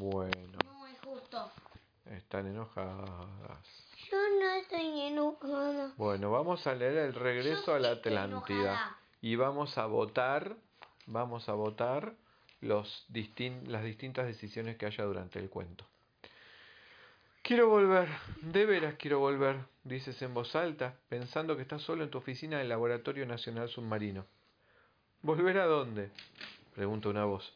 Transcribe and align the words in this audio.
Bueno, 0.00 0.56
No 0.64 0.86
es 0.86 0.98
justo. 1.00 1.52
están 2.06 2.46
enojadas. 2.46 3.58
Yo 4.10 4.16
no 4.40 4.50
estoy 4.54 5.00
enojada. 5.02 5.92
Bueno, 5.98 6.30
vamos 6.30 6.66
a 6.66 6.74
leer 6.74 6.96
el 6.96 7.12
regreso 7.14 7.66
Yo 7.66 7.74
a 7.74 7.78
la 7.78 7.90
Atlántida 7.90 8.96
y 9.20 9.36
vamos 9.36 9.76
a 9.76 9.84
votar, 9.84 10.56
vamos 11.04 11.50
a 11.50 11.52
votar 11.52 12.14
los 12.62 13.04
distin- 13.10 13.66
las 13.66 13.84
distintas 13.84 14.26
decisiones 14.26 14.78
que 14.78 14.86
haya 14.86 15.04
durante 15.04 15.38
el 15.38 15.50
cuento. 15.50 15.84
Quiero 17.42 17.68
volver, 17.68 18.08
de 18.40 18.64
veras 18.64 18.94
quiero 18.98 19.18
volver, 19.18 19.66
dices 19.84 20.22
en 20.22 20.32
voz 20.32 20.56
alta, 20.56 20.94
pensando 21.10 21.56
que 21.56 21.62
estás 21.62 21.82
solo 21.82 22.04
en 22.04 22.10
tu 22.10 22.16
oficina 22.16 22.56
del 22.58 22.70
Laboratorio 22.70 23.26
Nacional 23.26 23.68
Submarino. 23.68 24.24
¿Volver 25.20 25.58
a 25.58 25.66
dónde? 25.66 26.10
pregunta 26.74 27.10
una 27.10 27.26
voz. 27.26 27.52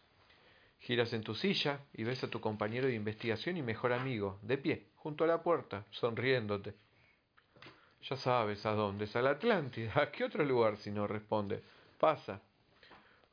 Giras 0.85 1.13
en 1.13 1.23
tu 1.23 1.35
silla 1.35 1.81
y 1.95 2.05
ves 2.05 2.23
a 2.25 2.29
tu 2.29 2.41
compañero 2.41 2.87
de 2.87 2.95
investigación 2.95 3.57
y 3.57 3.63
mejor 3.63 3.93
amigo, 3.93 4.39
de 4.43 4.59
pie, 4.59 4.87
junto 4.97 5.25
a 5.25 5.27
la 5.27 5.43
puerta, 5.43 5.85
sonriéndote. 5.91 6.75
Ya 8.09 8.17
sabes 8.17 8.65
a 8.67 8.73
dónde, 8.73 9.07
es 9.07 9.17
a 9.17 9.23
la 9.23 9.31
Atlántida. 9.31 9.93
¿A 9.97 10.11
qué 10.11 10.25
otro 10.25 10.45
lugar 10.45 10.77
si 10.77 10.91
no 10.91 11.07
responde? 11.07 11.63
Pasa. 11.99 12.41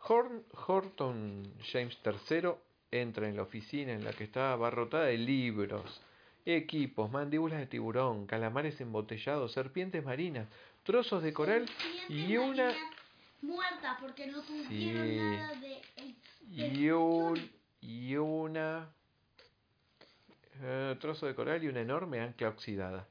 Horn- 0.07 0.43
Horton 0.65 1.43
James 1.71 1.97
III 2.05 2.51
entra 2.91 3.27
en 3.27 3.35
la 3.35 3.43
oficina 3.43 3.91
en 3.91 4.03
la 4.05 4.13
que 4.13 4.23
está 4.23 4.53
abarrotada 4.53 5.05
de 5.05 5.17
libros, 5.17 6.01
equipos, 6.45 7.11
mandíbulas 7.11 7.59
de 7.59 7.67
tiburón, 7.67 8.25
calamares 8.27 8.79
embotellados, 8.81 9.51
serpientes 9.51 10.03
marinas, 10.03 10.47
trozos 10.83 11.21
de 11.21 11.33
coral 11.33 11.65
y 12.09 12.37
una 12.37 12.73
Muerta 13.41 13.97
porque 13.99 14.27
no 14.27 14.41
tuvieron 14.43 14.69
Sí. 14.69 15.37
nada 15.37 15.55
de. 15.59 15.81
y 16.47 16.89
un 16.89 17.51
y 17.81 18.15
una 18.15 18.89
eh, 20.61 20.95
trozo 20.99 21.25
de 21.25 21.33
coral 21.33 21.63
y 21.63 21.67
una 21.67 21.81
enorme 21.81 22.19
ancla 22.19 22.49
oxidada. 22.49 23.07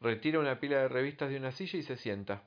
Retira 0.00 0.40
una 0.40 0.58
pila 0.58 0.78
de 0.78 0.88
revistas 0.88 1.30
de 1.30 1.36
una 1.36 1.52
silla 1.52 1.78
y 1.78 1.82
se 1.84 1.96
sienta. 1.96 2.42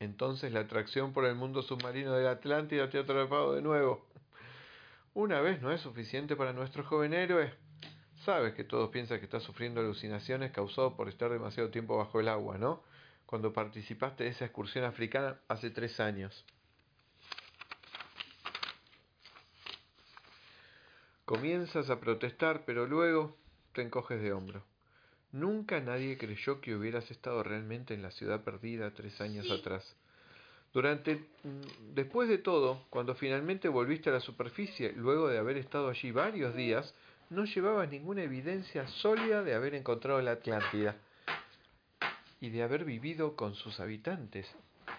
Entonces 0.00 0.52
la 0.52 0.60
atracción 0.60 1.12
por 1.12 1.24
el 1.24 1.34
mundo 1.36 1.62
submarino 1.62 2.12
de 2.14 2.24
la 2.24 2.32
Atlántida 2.32 2.88
te 2.90 2.98
ha 2.98 3.02
atrapado 3.02 3.54
de 3.54 3.62
nuevo. 3.62 4.04
Una 5.14 5.40
vez 5.40 5.60
no 5.62 5.72
es 5.72 5.80
suficiente 5.80 6.36
para 6.36 6.52
nuestro 6.52 6.84
joven 6.84 7.14
héroe. 7.14 7.52
Sabes 8.24 8.54
que 8.54 8.64
todos 8.64 8.90
piensan 8.90 9.18
que 9.18 9.24
estás 9.24 9.42
sufriendo 9.44 9.80
alucinaciones 9.80 10.50
causadas 10.50 10.94
por 10.94 11.08
estar 11.08 11.30
demasiado 11.30 11.70
tiempo 11.70 11.96
bajo 11.96 12.18
el 12.20 12.28
agua, 12.28 12.58
¿no? 12.58 12.82
Cuando 13.28 13.52
participaste 13.52 14.24
de 14.24 14.30
esa 14.30 14.46
excursión 14.46 14.86
africana 14.86 15.38
hace 15.48 15.68
tres 15.68 16.00
años. 16.00 16.46
Comienzas 21.26 21.90
a 21.90 22.00
protestar, 22.00 22.64
pero 22.64 22.86
luego 22.86 23.36
te 23.74 23.82
encoges 23.82 24.22
de 24.22 24.32
hombro. 24.32 24.64
Nunca 25.30 25.78
nadie 25.78 26.16
creyó 26.16 26.62
que 26.62 26.74
hubieras 26.74 27.10
estado 27.10 27.42
realmente 27.42 27.92
en 27.92 28.00
la 28.00 28.12
ciudad 28.12 28.44
perdida 28.44 28.94
tres 28.94 29.20
años 29.20 29.50
atrás. 29.50 29.84
Durante, 30.72 31.16
mm, 31.16 31.92
después 31.94 32.30
de 32.30 32.38
todo, 32.38 32.86
cuando 32.88 33.14
finalmente 33.14 33.68
volviste 33.68 34.08
a 34.08 34.14
la 34.14 34.20
superficie, 34.20 34.94
luego 34.94 35.28
de 35.28 35.36
haber 35.36 35.58
estado 35.58 35.90
allí 35.90 36.12
varios 36.12 36.56
días, 36.56 36.94
no 37.28 37.44
llevabas 37.44 37.90
ninguna 37.90 38.22
evidencia 38.22 38.88
sólida 38.88 39.42
de 39.42 39.52
haber 39.52 39.74
encontrado 39.74 40.22
la 40.22 40.30
Atlántida 40.30 40.96
y 42.40 42.50
de 42.50 42.62
haber 42.62 42.84
vivido 42.84 43.36
con 43.36 43.54
sus 43.54 43.80
habitantes. 43.80 44.46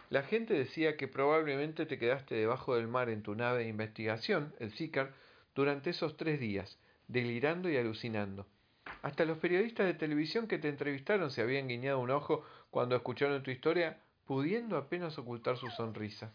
La 0.09 0.23
gente 0.23 0.53
decía 0.53 0.97
que 0.97 1.07
probablemente 1.07 1.85
te 1.85 1.97
quedaste 1.97 2.35
debajo 2.35 2.75
del 2.75 2.87
mar 2.87 3.09
en 3.09 3.23
tu 3.23 3.35
nave 3.35 3.63
de 3.63 3.69
investigación, 3.69 4.53
el 4.59 4.71
Sicar, 4.71 5.13
durante 5.55 5.89
esos 5.89 6.17
tres 6.17 6.39
días, 6.39 6.79
delirando 7.07 7.69
y 7.69 7.77
alucinando. 7.77 8.47
Hasta 9.01 9.25
los 9.25 9.37
periodistas 9.37 9.87
de 9.87 9.93
televisión 9.93 10.47
que 10.47 10.57
te 10.57 10.69
entrevistaron 10.69 11.31
se 11.31 11.41
habían 11.41 11.67
guiñado 11.67 11.99
un 11.99 12.11
ojo 12.11 12.43
cuando 12.69 12.95
escucharon 12.95 13.43
tu 13.43 13.51
historia, 13.51 13.99
pudiendo 14.25 14.77
apenas 14.77 15.17
ocultar 15.17 15.57
su 15.57 15.69
sonrisa. 15.69 16.33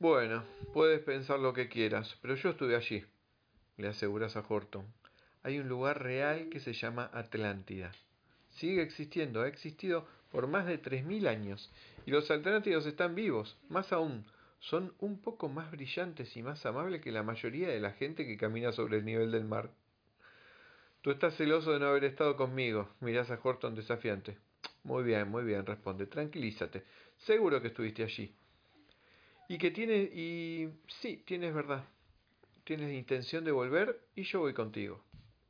Bueno, 0.00 0.44
puedes 0.72 1.00
pensar 1.00 1.40
lo 1.40 1.52
que 1.52 1.68
quieras, 1.68 2.16
pero 2.22 2.36
yo 2.36 2.50
estuve 2.50 2.76
allí, 2.76 3.04
le 3.78 3.88
aseguras 3.88 4.36
a 4.36 4.44
Horton. 4.48 4.86
Hay 5.42 5.58
un 5.58 5.68
lugar 5.68 6.00
real 6.00 6.50
que 6.50 6.60
se 6.60 6.72
llama 6.72 7.10
Atlántida. 7.12 7.90
Sigue 8.50 8.80
existiendo, 8.80 9.42
ha 9.42 9.48
existido 9.48 10.06
por 10.30 10.46
más 10.46 10.66
de 10.66 10.80
3.000 10.80 11.26
años, 11.26 11.68
y 12.06 12.12
los 12.12 12.30
atlántidos 12.30 12.86
están 12.86 13.16
vivos, 13.16 13.58
más 13.68 13.92
aún, 13.92 14.24
son 14.60 14.94
un 15.00 15.20
poco 15.20 15.48
más 15.48 15.72
brillantes 15.72 16.36
y 16.36 16.44
más 16.44 16.64
amables 16.64 17.02
que 17.02 17.10
la 17.10 17.24
mayoría 17.24 17.66
de 17.66 17.80
la 17.80 17.90
gente 17.90 18.24
que 18.24 18.36
camina 18.36 18.70
sobre 18.70 18.98
el 18.98 19.04
nivel 19.04 19.32
del 19.32 19.46
mar. 19.46 19.68
Tú 21.02 21.10
estás 21.10 21.34
celoso 21.34 21.72
de 21.72 21.80
no 21.80 21.86
haber 21.86 22.04
estado 22.04 22.36
conmigo, 22.36 22.88
mirás 23.00 23.32
a 23.32 23.40
Horton 23.42 23.74
desafiante. 23.74 24.38
Muy 24.84 25.02
bien, 25.02 25.28
muy 25.28 25.42
bien, 25.42 25.66
responde, 25.66 26.06
tranquilízate, 26.06 26.84
seguro 27.16 27.60
que 27.60 27.68
estuviste 27.68 28.04
allí. 28.04 28.32
Y 29.48 29.56
que 29.56 29.70
tienes, 29.70 30.14
y 30.14 30.68
sí, 31.00 31.22
tienes 31.26 31.54
verdad, 31.54 31.82
tienes 32.64 32.92
intención 32.92 33.44
de 33.44 33.50
volver 33.50 33.98
y 34.14 34.24
yo 34.24 34.40
voy 34.40 34.52
contigo. 34.52 35.02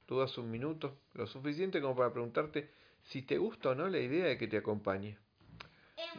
Dudas 0.06 0.38
un 0.38 0.50
minuto, 0.50 0.96
lo 1.14 1.26
suficiente 1.26 1.80
como 1.80 1.96
para 1.96 2.12
preguntarte 2.12 2.70
si 3.02 3.22
te 3.22 3.38
gusta 3.38 3.70
o 3.70 3.74
no 3.74 3.88
la 3.88 3.98
idea 3.98 4.26
de 4.26 4.38
que 4.38 4.46
te 4.46 4.58
acompañe. 4.58 5.18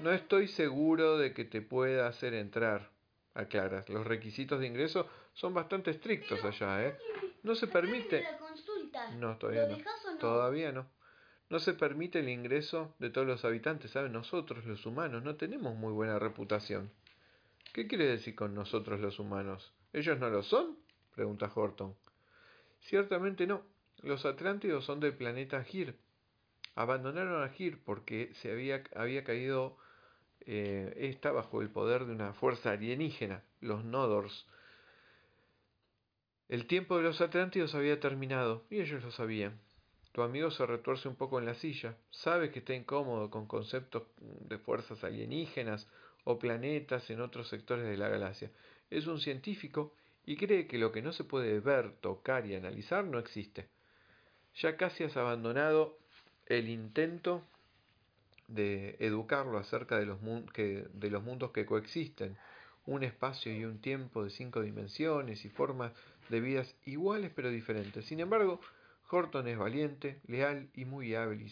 No 0.01 0.11
estoy 0.11 0.49
seguro 0.49 1.17
de 1.17 1.33
que 1.33 1.45
te 1.45 1.61
pueda 1.61 2.07
hacer 2.07 2.33
entrar, 2.33 2.91
aclaras. 3.33 3.87
Los 3.87 4.05
requisitos 4.05 4.59
de 4.59 4.67
ingreso 4.67 5.09
son 5.33 5.53
bastante 5.53 5.91
estrictos 5.91 6.43
allá, 6.43 6.85
¿eh? 6.85 6.97
No 7.43 7.55
se 7.55 7.67
permite... 7.67 8.21
La 8.21 8.37
consulta. 8.37 9.11
No, 9.11 9.37
todavía 9.37 9.67
¿Lo 9.67 9.77
no. 9.77 9.77
no? 9.77 10.17
Todavía 10.19 10.71
no. 10.73 10.85
No 11.49 11.59
se 11.59 11.73
permite 11.73 12.19
el 12.19 12.29
ingreso 12.29 12.93
de 12.99 13.09
todos 13.09 13.25
los 13.25 13.45
habitantes, 13.45 13.91
¿saben? 13.91 14.11
Nosotros, 14.11 14.65
los 14.65 14.85
humanos, 14.85 15.23
no 15.23 15.35
tenemos 15.35 15.75
muy 15.75 15.93
buena 15.93 16.19
reputación. 16.19 16.91
¿Qué 17.79 17.87
quiere 17.87 18.07
decir 18.07 18.35
con 18.35 18.53
nosotros 18.53 18.99
los 18.99 19.19
humanos? 19.19 19.73
¿Ellos 19.93 20.19
no 20.19 20.29
lo 20.29 20.43
son? 20.43 20.77
pregunta 21.15 21.49
Horton. 21.55 21.95
Ciertamente 22.81 23.47
no. 23.47 23.61
Los 24.01 24.25
Atlántidos 24.25 24.83
son 24.83 24.99
del 24.99 25.15
planeta 25.15 25.63
Gir. 25.63 25.95
Abandonaron 26.75 27.41
a 27.41 27.47
Gir 27.47 27.81
porque 27.85 28.33
se 28.41 28.51
había, 28.51 28.83
había 28.97 29.23
caído, 29.23 29.77
eh, 30.41 30.93
está 30.97 31.31
bajo 31.31 31.61
el 31.61 31.69
poder 31.69 32.03
de 32.03 32.11
una 32.11 32.33
fuerza 32.33 32.71
alienígena, 32.71 33.45
los 33.61 33.85
Nodors. 33.85 34.45
El 36.49 36.67
tiempo 36.67 36.97
de 36.97 37.03
los 37.03 37.21
Atlántidos 37.21 37.75
había 37.75 38.01
terminado 38.01 38.65
y 38.69 38.81
ellos 38.81 39.01
lo 39.05 39.11
sabían. 39.11 39.57
Tu 40.11 40.21
amigo 40.21 40.51
se 40.51 40.65
retuerce 40.65 41.07
un 41.07 41.15
poco 41.15 41.39
en 41.39 41.45
la 41.45 41.53
silla. 41.53 41.95
Sabe 42.09 42.51
que 42.51 42.59
está 42.59 42.73
incómodo 42.73 43.29
con 43.29 43.47
conceptos 43.47 44.03
de 44.19 44.57
fuerzas 44.57 45.01
alienígenas 45.05 45.87
o 46.23 46.39
planetas 46.39 47.09
en 47.09 47.21
otros 47.21 47.47
sectores 47.49 47.85
de 47.85 47.97
la 47.97 48.09
galaxia. 48.09 48.51
Es 48.89 49.07
un 49.07 49.19
científico 49.19 49.93
y 50.25 50.37
cree 50.37 50.67
que 50.67 50.77
lo 50.77 50.91
que 50.91 51.01
no 51.01 51.11
se 51.13 51.23
puede 51.23 51.59
ver, 51.59 51.93
tocar 52.01 52.45
y 52.45 52.55
analizar 52.55 53.03
no 53.05 53.19
existe. 53.19 53.67
Ya 54.55 54.77
casi 54.77 55.03
has 55.03 55.15
abandonado 55.17 55.97
el 56.47 56.69
intento 56.69 57.43
de 58.47 58.95
educarlo 58.99 59.57
acerca 59.57 59.97
de 59.99 60.05
los, 60.05 60.19
que- 60.53 60.87
de 60.93 61.09
los 61.09 61.23
mundos 61.23 61.51
que 61.51 61.65
coexisten, 61.65 62.35
un 62.85 63.03
espacio 63.03 63.55
y 63.55 63.65
un 63.65 63.79
tiempo 63.79 64.23
de 64.23 64.31
cinco 64.31 64.61
dimensiones 64.61 65.45
y 65.45 65.49
formas 65.49 65.93
de 66.29 66.41
vidas 66.41 66.75
iguales 66.85 67.31
pero 67.35 67.49
diferentes. 67.49 68.05
Sin 68.05 68.19
embargo, 68.19 68.59
Horton 69.11 69.47
es 69.47 69.57
valiente, 69.57 70.19
leal 70.27 70.69
y 70.73 70.85
muy 70.85 71.15
hábil 71.15 71.49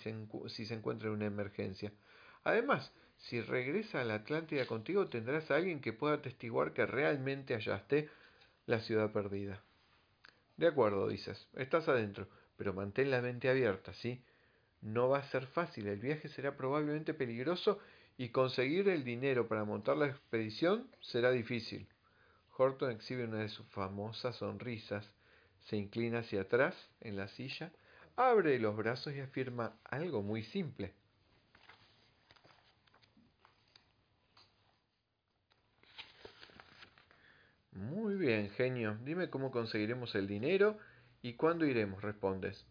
si 0.48 0.66
se 0.66 0.74
encuentra 0.74 1.08
en 1.10 1.16
una 1.16 1.25
emergencia. 1.25 1.92
Además, 2.44 2.92
si 3.18 3.42
regresa 3.42 4.02
a 4.02 4.04
la 4.06 4.16
Atlántida 4.16 4.66
contigo, 4.66 5.08
tendrás 5.08 5.50
a 5.52 5.56
alguien 5.56 5.81
que 5.81 5.94
pueda 5.94 6.16
atestiguar 6.16 6.74
que 6.74 6.86
realmente 6.86 7.56
hallaste 7.56 8.10
la 8.66 8.80
ciudad 8.80 9.12
perdida. 9.12 9.62
De 10.58 10.68
acuerdo, 10.68 11.08
dices, 11.08 11.48
estás 11.56 11.88
adentro, 11.88 12.28
pero 12.58 12.74
mantén 12.74 13.12
la 13.12 13.22
mente 13.22 13.50
abierta, 13.50 13.94
¿sí? 13.94 14.22
No 14.81 15.10
va 15.10 15.19
a 15.19 15.30
ser 15.30 15.48
fácil, 15.48 15.88
el 15.88 16.00
viaje 16.00 16.30
será 16.30 16.56
probablemente 16.56 17.14
peligroso 17.14 17.80
y 18.18 18.30
conseguir 18.30 18.90
el 18.90 19.04
dinero 19.04 19.48
para 19.48 19.66
montar 19.66 19.98
la 19.98 20.08
expedición 20.08 20.90
será 21.02 21.31
difícil. 21.31 21.88
Horton 22.58 22.92
exhibe 22.92 23.25
una 23.25 23.40
de 23.40 23.50
sus 23.50 23.68
famosas 23.68 24.36
sonrisas, 24.38 25.12
se 25.66 25.78
inclina 25.78 26.19
hacia 26.19 26.42
atrás 26.42 26.75
en 27.02 27.18
la 27.18 27.28
silla, 27.28 27.72
abre 28.16 28.58
los 28.58 28.75
brazos 28.75 29.14
y 29.14 29.19
afirma 29.19 29.78
algo 29.84 30.24
muy 30.24 30.44
simple. 30.44 30.94
Muy 37.77 38.15
bien, 38.15 38.50
genio. 38.50 38.97
Dime 39.03 39.29
cómo 39.29 39.51
conseguiremos 39.51 40.15
el 40.15 40.25
dinero 40.25 40.79
y 41.21 41.33
cuándo 41.33 41.63
iremos, 41.63 42.01
respondes. 42.01 42.65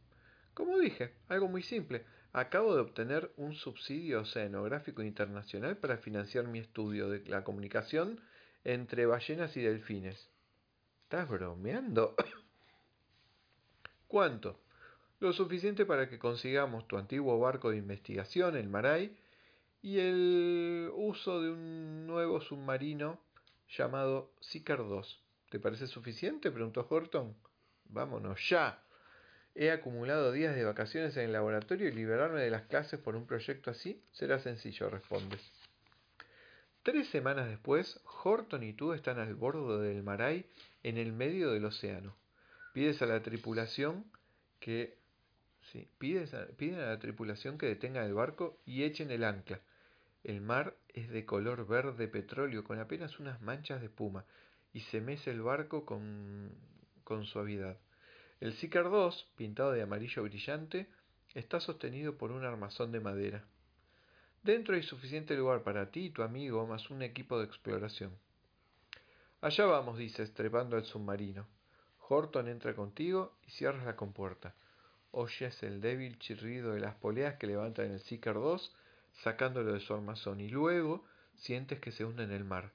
Como 0.53 0.81
dije, 0.81 1.15
algo 1.29 1.47
muy 1.47 1.63
simple. 1.63 2.05
Acabo 2.33 2.75
de 2.75 2.81
obtener 2.81 3.31
un 3.37 3.55
subsidio 3.55 4.23
oceanográfico 4.23 5.05
internacional 5.05 5.77
para 5.77 5.99
financiar 5.99 6.49
mi 6.49 6.59
estudio 6.59 7.09
de 7.09 7.25
la 7.29 7.45
comunicación 7.45 8.21
entre 8.65 9.07
ballenas 9.07 9.57
y 9.57 9.63
delfines. 9.63 10.29
¿Estás 11.05 11.29
bromeando? 11.29 12.17
¿Cuánto? 14.09 14.61
Lo 15.21 15.33
suficiente 15.33 15.87
para 15.87 16.09
que 16.09 16.19
consigamos 16.19 16.89
tu 16.89 16.99
antiguo 16.99 17.39
barco 17.39 17.71
de 17.71 17.77
investigación, 17.77 18.57
el 18.57 18.69
Maray, 18.69 19.17
y 19.83 20.01
el 20.01 20.91
uso 20.97 21.41
de 21.41 21.51
un 21.51 22.09
nuevo 22.09 22.41
submarino 22.41 23.25
llamado 23.69 24.33
Sicar 24.41 24.79
2. 24.79 25.23
¿Te 25.51 25.61
parece 25.61 25.87
suficiente? 25.87 26.51
preguntó 26.51 26.87
Horton. 26.89 27.37
Vámonos 27.85 28.49
ya. 28.49 28.83
He 29.55 29.71
acumulado 29.71 30.33
días 30.33 30.55
de 30.55 30.65
vacaciones 30.65 31.17
en 31.17 31.25
el 31.25 31.33
laboratorio 31.33 31.89
y 31.89 31.93
liberarme 31.93 32.41
de 32.41 32.51
las 32.51 32.63
clases 32.63 33.01
por 33.01 33.17
un 33.17 33.27
proyecto 33.27 33.71
así 33.71 34.03
será 34.13 34.39
sencillo, 34.39 34.91
respondes. 34.91 35.41
Tres 36.83 37.09
semanas 37.09 37.49
después, 37.49 38.01
Horton 38.23 38.63
y 38.63 38.73
tú 38.73 38.93
están 38.93 39.19
al 39.19 39.35
borde 39.35 39.89
del 39.89 40.03
Maray 40.03 40.47
en 40.83 40.99
el 40.99 41.13
medio 41.13 41.51
del 41.51 41.65
océano. 41.65 42.15
Pides 42.75 43.01
a 43.01 43.07
la 43.07 43.23
tripulación 43.23 44.05
que 44.61 44.99
sí, 45.73 45.89
pides 45.99 46.35
piden 46.57 46.81
a 46.81 46.87
la 46.87 46.99
tripulación 46.99 47.57
que 47.57 47.67
detenga 47.67 48.05
el 48.05 48.15
barco 48.15 48.61
y 48.67 48.85
echen 48.85 49.11
el 49.11 49.25
ancla. 49.25 49.61
El 50.27 50.41
mar 50.41 50.77
es 50.89 51.09
de 51.09 51.25
color 51.25 51.69
verde 51.69 52.09
petróleo 52.09 52.65
con 52.65 52.81
apenas 52.81 53.21
unas 53.21 53.41
manchas 53.43 53.81
de 53.81 53.87
espuma 53.87 54.25
y 54.73 54.81
se 54.81 55.01
mece 55.01 55.31
el 55.31 55.41
barco 55.41 55.87
con, 55.87 56.51
con 57.05 57.25
suavidad. 57.27 57.79
El 58.41 58.53
Sicar 58.55 58.91
2, 58.91 59.35
pintado 59.37 59.71
de 59.71 59.83
amarillo 59.83 60.25
brillante, 60.25 60.89
está 61.33 61.61
sostenido 61.61 62.19
por 62.19 62.33
un 62.33 62.45
armazón 62.45 62.91
de 62.91 62.99
madera. 62.99 63.45
Dentro 64.43 64.75
hay 64.75 64.83
suficiente 64.83 65.37
lugar 65.37 65.63
para 65.63 65.93
ti 65.93 66.07
y 66.07 66.11
tu 66.11 66.25
amigo 66.25 66.67
más 66.67 66.91
un 66.91 67.03
equipo 67.03 67.39
de 67.39 67.45
exploración. 67.45 68.11
Allá 69.41 69.67
vamos, 69.67 69.97
dices, 69.97 70.35
trepando 70.35 70.77
al 70.77 70.87
submarino. 70.87 71.47
Horton 72.09 72.49
entra 72.49 72.75
contigo 72.75 73.39
y 73.47 73.53
cierras 73.53 73.85
la 73.85 73.95
compuerta. 73.95 74.57
Oyes 75.13 75.63
el 75.63 75.81
débil 75.81 76.19
chirrido 76.19 76.73
de 76.73 76.81
las 76.81 76.97
poleas 76.97 77.37
que 77.37 77.47
levantan 77.47 77.93
el 77.93 78.01
Sicar 78.01 78.35
2 78.35 78.75
sacándolo 79.23 79.73
de 79.73 79.81
su 79.81 79.95
armazón 79.95 80.41
y 80.41 80.49
luego 80.49 81.05
sientes 81.35 81.81
que 81.81 81.93
se 81.93 82.05
hunde 82.05 82.25
en 82.25 82.33
el 82.33 82.45
mar. 82.45 82.73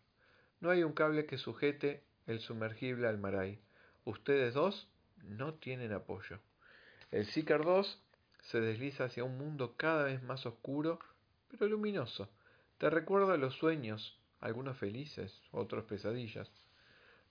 No 0.60 0.70
hay 0.70 0.84
un 0.84 0.94
cable 0.94 1.26
que 1.26 1.38
sujete 1.38 2.04
el 2.28 2.40
sumergible 2.40 3.08
al 3.08 3.18
maray. 3.18 3.60
Ustedes 4.06 4.54
dos 4.54 4.88
no 5.24 5.56
tienen 5.56 5.94
apoyo. 5.94 6.40
El 7.12 7.26
Sicar 7.26 7.64
2 7.64 8.02
se 8.42 8.62
desliza 8.62 9.06
hacia 9.06 9.24
un 9.24 9.38
mundo 9.38 9.76
cada 9.78 10.04
vez 10.04 10.24
más 10.24 10.46
oscuro, 10.46 11.00
pero 11.50 11.68
luminoso. 11.68 12.30
Te 12.78 12.90
recuerda 12.90 13.38
los 13.38 13.56
sueños, 13.56 14.18
algunos 14.40 14.78
felices, 14.78 15.42
otros 15.52 15.86
pesadillas. 15.86 16.52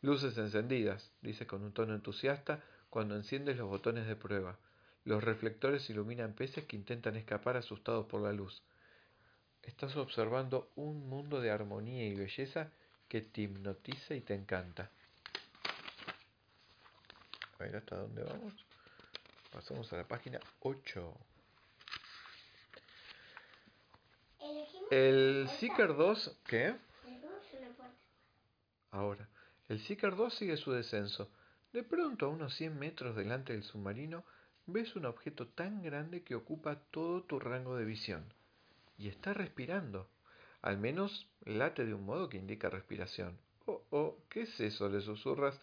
Luces 0.03 0.39
encendidas, 0.39 1.13
dice 1.23 1.47
con 1.47 1.63
un 1.63 1.73
tono 1.73 1.95
entusiasta 1.95 2.63
cuando 2.89 3.17
enciendes 3.17 3.57
los 3.57 3.69
botones 3.69 4.07
de 4.07 4.17
prueba. 4.17 4.59
Los 5.05 5.25
reflectores 5.25 5.89
iluminan 5.91 6.35
peces 6.35 6.65
que 6.67 6.77
intentan 6.77 7.17
escapar 7.17 7.57
asustados 7.57 8.07
por 8.07 8.21
la 8.21 8.33
luz. 8.33 8.63
Estás 9.63 9.97
observando 9.97 10.71
un 10.77 11.09
mundo 11.09 11.41
de 11.41 11.51
armonía 11.51 12.07
y 12.07 12.15
belleza 12.15 12.71
que 13.09 13.21
te 13.21 13.43
hipnotiza 13.43 14.15
y 14.15 14.21
te 14.21 14.35
encanta. 14.35 14.91
A 17.59 17.63
ver 17.63 17.77
hasta 17.77 17.97
dónde 17.97 18.23
vamos. 18.23 18.55
Pasamos 19.53 19.93
a 19.93 19.97
la 19.97 20.05
página 20.05 20.41
8. 20.61 21.17
El 24.91 25.49
Seeker 25.59 25.95
2, 25.95 26.39
¿qué? 26.47 26.77
Ahora, 28.93 29.29
el 29.69 29.81
Seeker 29.81 30.17
2 30.17 30.35
sigue 30.35 30.57
su 30.57 30.73
descenso. 30.73 31.31
De 31.73 31.83
pronto, 31.83 32.27
a 32.27 32.29
unos 32.29 32.55
100 32.55 32.79
metros 32.79 33.15
delante 33.15 33.53
del 33.53 33.63
submarino, 33.63 34.25
ves 34.67 34.97
un 34.97 35.05
objeto 35.05 35.49
tan 35.49 35.83
grande 35.83 36.23
que 36.23 36.35
ocupa 36.35 36.77
todo 36.91 37.23
tu 37.23 37.39
rango 37.39 37.77
de 37.77 37.85
visión 37.85 38.33
y 39.01 39.09
está 39.09 39.33
respirando. 39.33 40.11
Al 40.61 40.77
menos 40.77 41.27
late 41.47 41.87
de 41.87 41.95
un 41.95 42.05
modo 42.05 42.29
que 42.29 42.37
indica 42.37 42.69
respiración. 42.69 43.39
Oh, 43.65 43.83
oh, 43.91 44.19
¿qué 44.29 44.43
es 44.43 44.61
eso? 44.61 44.91
le 44.91 45.01
susurras, 45.01 45.59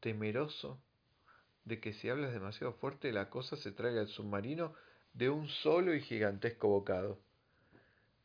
temeroso 0.00 0.82
de 1.64 1.78
que 1.78 1.92
si 1.92 2.08
hablas 2.08 2.32
demasiado 2.32 2.72
fuerte 2.72 3.12
la 3.12 3.30
cosa 3.30 3.56
se 3.56 3.70
traiga 3.70 4.00
el 4.00 4.08
submarino 4.08 4.74
de 5.12 5.30
un 5.30 5.48
solo 5.48 5.94
y 5.94 6.00
gigantesco 6.00 6.66
bocado. 6.66 7.20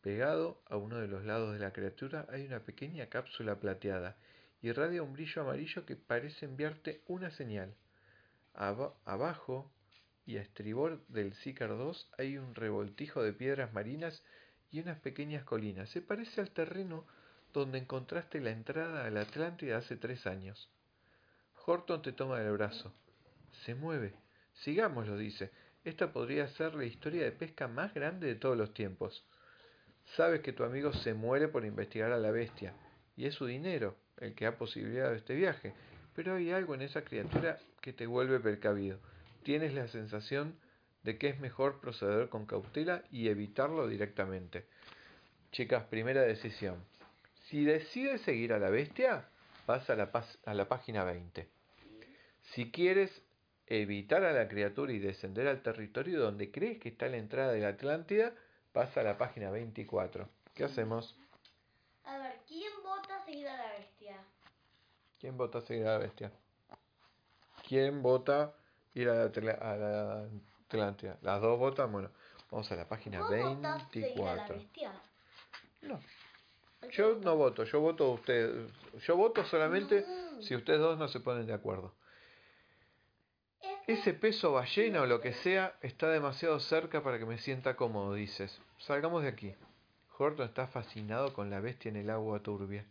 Pegado 0.02 0.60
a 0.68 0.78
uno 0.78 0.98
de 0.98 1.08
los 1.08 1.24
lados 1.26 1.54
de 1.54 1.60
la 1.60 1.72
criatura 1.72 2.26
hay 2.32 2.48
una 2.48 2.62
pequeña 2.62 3.08
cápsula 3.08 3.60
plateada 3.60 4.18
y 4.64 4.72
radia 4.72 5.04
un 5.04 5.14
brillo 5.14 5.44
amarillo 5.44 5.86
que 5.86 5.96
parece 5.96 6.46
enviarte 6.46 7.04
una 7.06 7.30
señal. 7.30 7.76
abajo 8.56 9.72
y 10.26 10.38
a 10.38 10.42
estribor 10.42 11.06
del 11.08 11.36
Sicar 11.36 11.70
2 11.70 12.10
hay 12.18 12.38
un 12.40 12.56
revoltijo 12.56 13.22
de 13.22 13.34
piedras 13.34 13.72
marinas 13.74 14.24
y 14.76 14.82
unas 14.82 15.00
pequeñas 15.00 15.46
colinas. 15.46 15.90
Se 15.90 16.02
parece 16.02 16.42
al 16.42 16.52
terreno 16.52 17.06
donde 17.54 17.78
encontraste 17.78 18.42
la 18.42 18.52
entrada 18.52 19.06
a 19.06 19.10
la 19.10 19.22
Atlántida 19.22 19.78
hace 19.78 19.96
tres 19.96 20.28
años. 20.28 20.70
Horton 21.66 22.02
te 22.02 22.12
toma 22.12 22.40
del 22.40 22.52
brazo. 22.52 22.94
Se 23.64 23.74
mueve. 23.74 24.14
Sigámoslo, 24.54 25.18
dice. 25.18 25.50
Esta 25.86 26.12
podría 26.12 26.50
ser 26.50 26.76
la 26.76 26.84
historia 26.84 27.24
de 27.24 27.32
pesca 27.32 27.70
más 27.70 27.94
grande 27.94 28.28
de 28.28 28.36
todos 28.36 28.58
los 28.58 28.74
tiempos. 28.74 29.24
Sabes 30.18 30.42
que 30.42 30.52
tu 30.52 30.66
amigo 30.66 30.92
se 30.92 31.14
muere 31.14 31.48
por 31.48 31.64
investigar 31.64 32.12
a 32.12 32.18
la 32.18 32.32
bestia, 32.32 32.74
y 33.16 33.28
es 33.28 33.36
su 33.36 33.46
dinero 33.46 33.96
el 34.18 34.36
que 34.36 34.46
ha 34.46 34.58
posibilitado 34.58 35.14
este 35.14 35.36
viaje, 35.36 35.74
pero 36.16 36.36
hay 36.36 36.52
algo 36.52 36.76
en 36.76 36.82
esa 36.82 37.04
criatura 37.04 37.60
que 37.80 37.94
te 37.94 38.08
vuelve 38.08 38.42
precavido. 38.42 39.00
Tienes 39.44 39.74
la 39.74 39.88
sensación 39.88 40.56
de 41.06 41.20
que 41.20 41.30
es 41.30 41.40
mejor 41.40 41.80
proceder 41.80 42.30
con 42.30 42.48
cautela 42.48 43.04
y 43.12 43.30
evitarlo 43.30 43.88
directamente. 43.88 44.66
Chicas, 45.52 45.84
primera 45.84 46.24
decisión. 46.24 46.84
Si 47.44 47.64
decides 47.64 48.22
seguir 48.22 48.54
a 48.54 48.60
la 48.60 48.72
bestia, 48.72 49.30
pasa 49.68 49.94
a 49.94 49.96
la, 49.98 50.12
a 50.46 50.54
la 50.56 50.68
página 50.68 51.04
20. 51.04 51.48
Si 52.42 52.72
quieres 52.72 53.22
evitar 53.68 54.24
a 54.24 54.34
la 54.34 54.48
criatura 54.48 54.94
y 54.94 55.00
descender 55.00 55.48
al 55.48 55.62
territorio 55.62 56.20
donde 56.20 56.52
crees 56.52 56.80
que 56.80 56.90
está 56.90 57.08
la 57.08 57.18
entrada 57.18 57.52
de 57.52 57.62
la 57.62 57.70
Atlántida, 57.70 58.34
pasa 58.74 59.02
a 59.02 59.04
la 59.04 59.20
página 59.20 59.52
24. 59.52 60.28
¿Qué 60.56 60.64
hacemos? 60.64 61.16
A 62.06 62.18
ver, 62.18 62.40
¿quién 62.48 62.72
vota 62.84 63.24
seguir 63.26 63.48
a 63.48 63.58
la 63.58 63.74
bestia? 63.78 64.18
¿Quién 65.20 65.38
vota 65.38 65.62
seguir 65.62 65.86
a 65.86 65.92
la 65.92 65.98
bestia? 66.00 66.32
¿Quién 67.68 68.02
vota 68.02 68.56
ir 68.96 69.10
a 69.10 69.30
la, 69.30 69.52
a 69.54 69.76
la 69.76 70.30
Las 71.22 71.42
dos 71.42 71.58
votan, 71.60 71.92
bueno, 71.92 72.10
vamos 72.52 72.72
a 72.72 72.76
la 72.76 72.88
página 72.88 73.20
¿Vos 73.22 73.30
votás 73.30 73.88
seguir 73.92 74.22
a 74.22 74.36
la 74.36 74.46
24. 74.46 74.56
bestia? 74.56 74.92
No, 75.82 76.00
yo 76.92 77.16
no 77.16 77.36
voto, 77.36 77.64
yo 77.64 77.80
voto 77.80 78.12
usted, 78.12 78.68
yo 79.06 79.16
voto 79.16 79.44
solamente 79.46 80.06
si 80.42 80.56
ustedes 80.56 80.80
dos 80.80 80.98
no 80.98 81.08
se 81.08 81.20
ponen 81.20 81.46
de 81.46 81.54
acuerdo. 81.54 81.94
Ese 83.88 84.14
peso 84.14 84.52
ballena 84.52 85.02
o 85.02 85.06
lo 85.06 85.22
que 85.22 85.34
sea 85.34 85.76
está 85.82 86.10
demasiado 86.10 86.60
cerca 86.60 87.04
para 87.04 87.20
que 87.20 87.26
me 87.26 87.38
sienta 87.38 87.76
cómodo, 87.76 88.14
dices. 88.16 88.60
Salgamos 88.80 89.22
de 89.22 89.30
aquí. 89.30 89.54
Horton 90.18 90.48
está 90.48 90.68
fascinado 90.68 91.34
con 91.34 91.50
la 91.50 91.60
bestia 91.60 91.90
en 91.90 91.98
el 91.98 92.10
agua 92.10 92.40
turbia. 92.42 92.86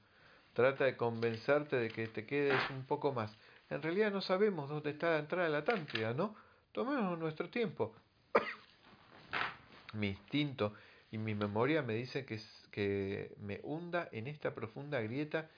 Trata 0.52 0.84
de 0.84 0.96
convencerte 0.96 1.76
de 1.76 1.88
que 1.88 2.06
te 2.06 2.26
quedes 2.26 2.60
un 2.70 2.84
poco 2.86 3.12
más. 3.12 3.36
En 3.70 3.82
realidad 3.82 4.12
no 4.12 4.20
sabemos 4.20 4.68
dónde 4.68 4.90
está 4.90 5.10
la 5.10 5.18
entrada 5.18 5.46
de 5.46 5.52
la 5.52 5.58
Atlántida, 5.58 6.14
¿no? 6.14 6.36
Tomemos 6.74 7.16
nuestro 7.20 7.48
tiempo. 7.50 7.94
mi 9.92 10.08
instinto 10.08 10.74
y 11.12 11.18
mi 11.18 11.32
memoria 11.32 11.82
me 11.82 11.94
dicen 11.94 12.26
que, 12.26 13.32
me 13.38 13.60
hunda 13.62 14.08
en 14.10 14.26
esta 14.26 14.56
profunda 14.56 15.00
grieta 15.00 15.48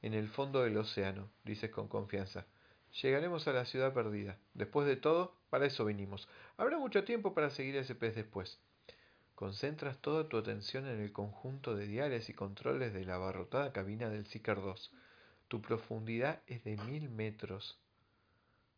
en 0.00 0.14
el 0.14 0.28
fondo 0.28 0.62
del 0.62 0.76
océano, 0.76 1.28
dices 1.42 1.70
con 1.70 1.88
confianza. 1.88 2.46
Llegaremos 3.02 3.48
a 3.48 3.52
la 3.52 3.64
ciudad 3.64 3.92
perdida. 3.92 4.38
Después 4.54 4.86
de 4.86 4.94
todo, 4.94 5.34
para 5.50 5.66
eso 5.66 5.84
vinimos. 5.84 6.28
Habrá 6.56 6.78
mucho 6.78 7.02
tiempo 7.02 7.34
para 7.34 7.50
seguir 7.50 7.76
a 7.76 7.80
ese 7.80 7.96
pez 7.96 8.14
después. 8.14 8.60
Concentras 9.34 9.98
toda 9.98 10.28
tu 10.28 10.38
atención 10.38 10.86
en 10.86 11.00
el 11.00 11.12
conjunto 11.12 11.74
de 11.74 11.88
diales 11.88 12.28
y 12.28 12.34
controles 12.34 12.94
de 12.94 13.04
la 13.04 13.16
abarrotada 13.16 13.72
cabina 13.72 14.08
del 14.08 14.24
Seeker 14.24 14.60
2. 14.60 14.92
Tu 15.48 15.60
profundidad 15.60 16.42
es 16.46 16.62
de 16.62 16.76
mil 16.76 17.10
metros. 17.10 17.76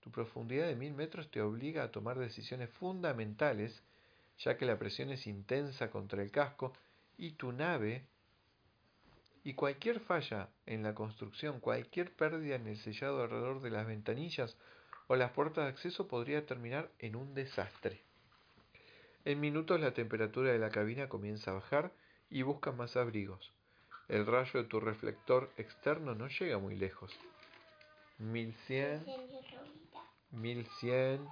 Tu 0.03 0.11
profundidad 0.11 0.67
de 0.67 0.77
mil 0.77 0.95
metros 0.95 1.31
te 1.31 1.41
obliga 1.41 1.85
a 1.85 1.93
tomar 1.93 2.19
decisiones 2.19 2.71
fundamentales, 2.71 3.83
ya 4.39 4.57
que 4.57 4.67
la 4.67 4.79
presión 4.79 5.11
es 5.11 5.27
intensa 5.27 5.91
contra 5.91 6.23
el 6.23 6.31
casco 6.31 6.73
y 7.17 7.33
tu 7.33 7.53
nave 7.53 8.05
y 9.45 9.55
cualquier 9.55 10.01
falla 10.01 10.49
en 10.67 10.83
la 10.83 10.95
construcción, 10.95 11.61
cualquier 11.61 12.13
pérdida 12.15 12.57
en 12.57 12.67
el 12.67 12.79
sellado 12.79 13.23
alrededor 13.23 13.61
de 13.61 13.71
las 13.71 13.87
ventanillas 13.87 14.57
o 15.07 15.17
las 15.17 15.33
puertas 15.33 15.65
de 15.65 15.71
acceso 15.71 16.09
podría 16.09 16.47
terminar 16.47 16.91
en 16.99 17.17
un 17.17 17.35
desastre. 17.35 18.03
En 19.25 19.41
minutos 19.41 19.81
la 19.81 19.95
temperatura 19.95 20.53
de 20.53 20.59
la 20.59 20.71
cabina 20.71 21.09
comienza 21.09 21.53
a 21.53 21.55
bajar 21.55 21.93
y 22.29 22.43
buscas 22.43 22.75
más 22.75 22.97
abrigos. 22.97 23.53
El 24.09 24.27
rayo 24.27 24.63
de 24.63 24.69
tu 24.69 24.81
reflector 24.81 25.53
externo 25.57 26.15
no 26.15 26.27
llega 26.29 26.59
muy 26.59 26.77
lejos. 26.77 27.17
1100, 28.23 29.05
1100, 30.31 31.29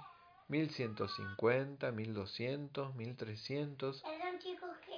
1150, 0.49 1.91
1200, 1.91 2.95
1300. 2.95 4.01
Perdón 4.01 4.39
chicos, 4.39 4.69
que 4.85 4.97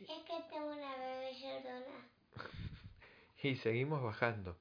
es 0.00 0.08
que 0.24 0.42
tengo 0.50 0.66
una 0.72 0.96
bebé 0.96 1.32
llorona. 1.38 2.08
Y 3.42 3.56
seguimos 3.56 4.02
bajando. 4.02 4.56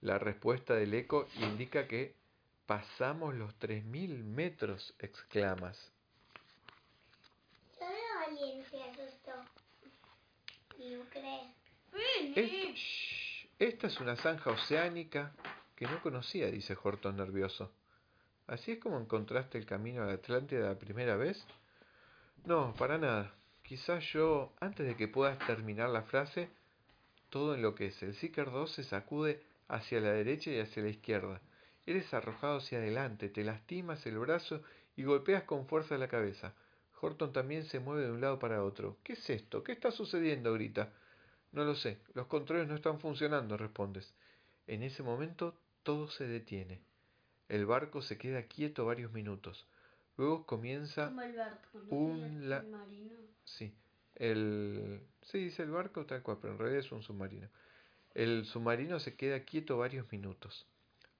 La 0.00 0.16
respuesta 0.18 0.74
del 0.74 0.94
eco 0.94 1.26
indica 1.40 1.88
que 1.88 2.14
pasamos 2.66 3.34
los 3.34 3.52
3.000 3.58 4.22
metros, 4.22 4.94
exclamas. 5.00 5.90
Solo 7.76 7.96
alguien 8.28 8.64
se 8.70 8.80
asustó. 8.80 9.32
Y 10.78 10.96
cree. 11.10 11.52
Esto- 12.36 12.74
shh, 12.76 13.48
esta 13.58 13.86
es 13.88 14.00
una 14.00 14.14
zanja 14.16 14.50
oceánica 14.50 15.32
que 15.82 15.88
no 15.88 16.00
conocía, 16.00 16.48
dice 16.48 16.78
Horton 16.80 17.16
nervioso. 17.16 17.72
¿Así 18.46 18.70
es 18.70 18.78
como 18.78 19.00
encontraste 19.00 19.58
el 19.58 19.66
camino 19.66 20.04
a 20.04 20.06
la 20.06 20.12
Atlántida 20.12 20.68
la 20.68 20.78
primera 20.78 21.16
vez? 21.16 21.44
No, 22.44 22.72
para 22.74 22.98
nada. 22.98 23.34
Quizás 23.64 24.04
yo, 24.12 24.52
antes 24.60 24.86
de 24.86 24.94
que 24.94 25.08
puedas 25.08 25.40
terminar 25.44 25.88
la 25.88 26.02
frase, 26.02 26.50
todo 27.30 27.56
enloquece. 27.56 28.06
El 28.06 28.14
Seeker 28.14 28.52
2 28.52 28.70
se 28.70 28.84
sacude 28.84 29.42
hacia 29.66 30.00
la 30.00 30.12
derecha 30.12 30.52
y 30.52 30.60
hacia 30.60 30.84
la 30.84 30.90
izquierda. 30.90 31.40
Eres 31.84 32.14
arrojado 32.14 32.58
hacia 32.58 32.78
adelante, 32.78 33.28
te 33.28 33.42
lastimas 33.42 34.06
el 34.06 34.20
brazo 34.20 34.62
y 34.94 35.02
golpeas 35.02 35.42
con 35.42 35.66
fuerza 35.66 35.98
la 35.98 36.06
cabeza. 36.06 36.54
Horton 37.00 37.32
también 37.32 37.64
se 37.64 37.80
mueve 37.80 38.04
de 38.04 38.12
un 38.12 38.20
lado 38.20 38.38
para 38.38 38.62
otro. 38.62 38.98
¿Qué 39.02 39.14
es 39.14 39.30
esto? 39.30 39.64
¿Qué 39.64 39.72
está 39.72 39.90
sucediendo? 39.90 40.52
grita. 40.52 40.92
No 41.50 41.64
lo 41.64 41.74
sé. 41.74 41.98
Los 42.14 42.28
controles 42.28 42.68
no 42.68 42.76
están 42.76 43.00
funcionando, 43.00 43.56
respondes. 43.56 44.14
En 44.68 44.84
ese 44.84 45.02
momento 45.02 45.56
todo 45.82 46.08
se 46.10 46.26
detiene. 46.26 46.80
El 47.48 47.66
barco 47.66 48.02
se 48.02 48.18
queda 48.18 48.44
quieto 48.44 48.86
varios 48.86 49.12
minutos. 49.12 49.66
Luego 50.16 50.46
comienza 50.46 51.06
Como 51.08 51.22
el 51.22 51.36
barco, 51.36 51.78
¿no? 51.78 51.96
un 51.96 52.48
la- 52.48 52.62
submarino. 52.62 53.18
Sí, 53.44 53.74
el... 54.14 55.00
Sí, 55.22 55.38
dice 55.38 55.62
el 55.62 55.70
barco 55.70 56.06
tal 56.06 56.22
cual, 56.22 56.38
pero 56.40 56.52
en 56.54 56.58
realidad 56.58 56.80
es 56.84 56.92
un 56.92 57.02
submarino. 57.02 57.48
El 58.14 58.44
submarino 58.44 59.00
se 59.00 59.16
queda 59.16 59.40
quieto 59.40 59.78
varios 59.78 60.10
minutos. 60.12 60.66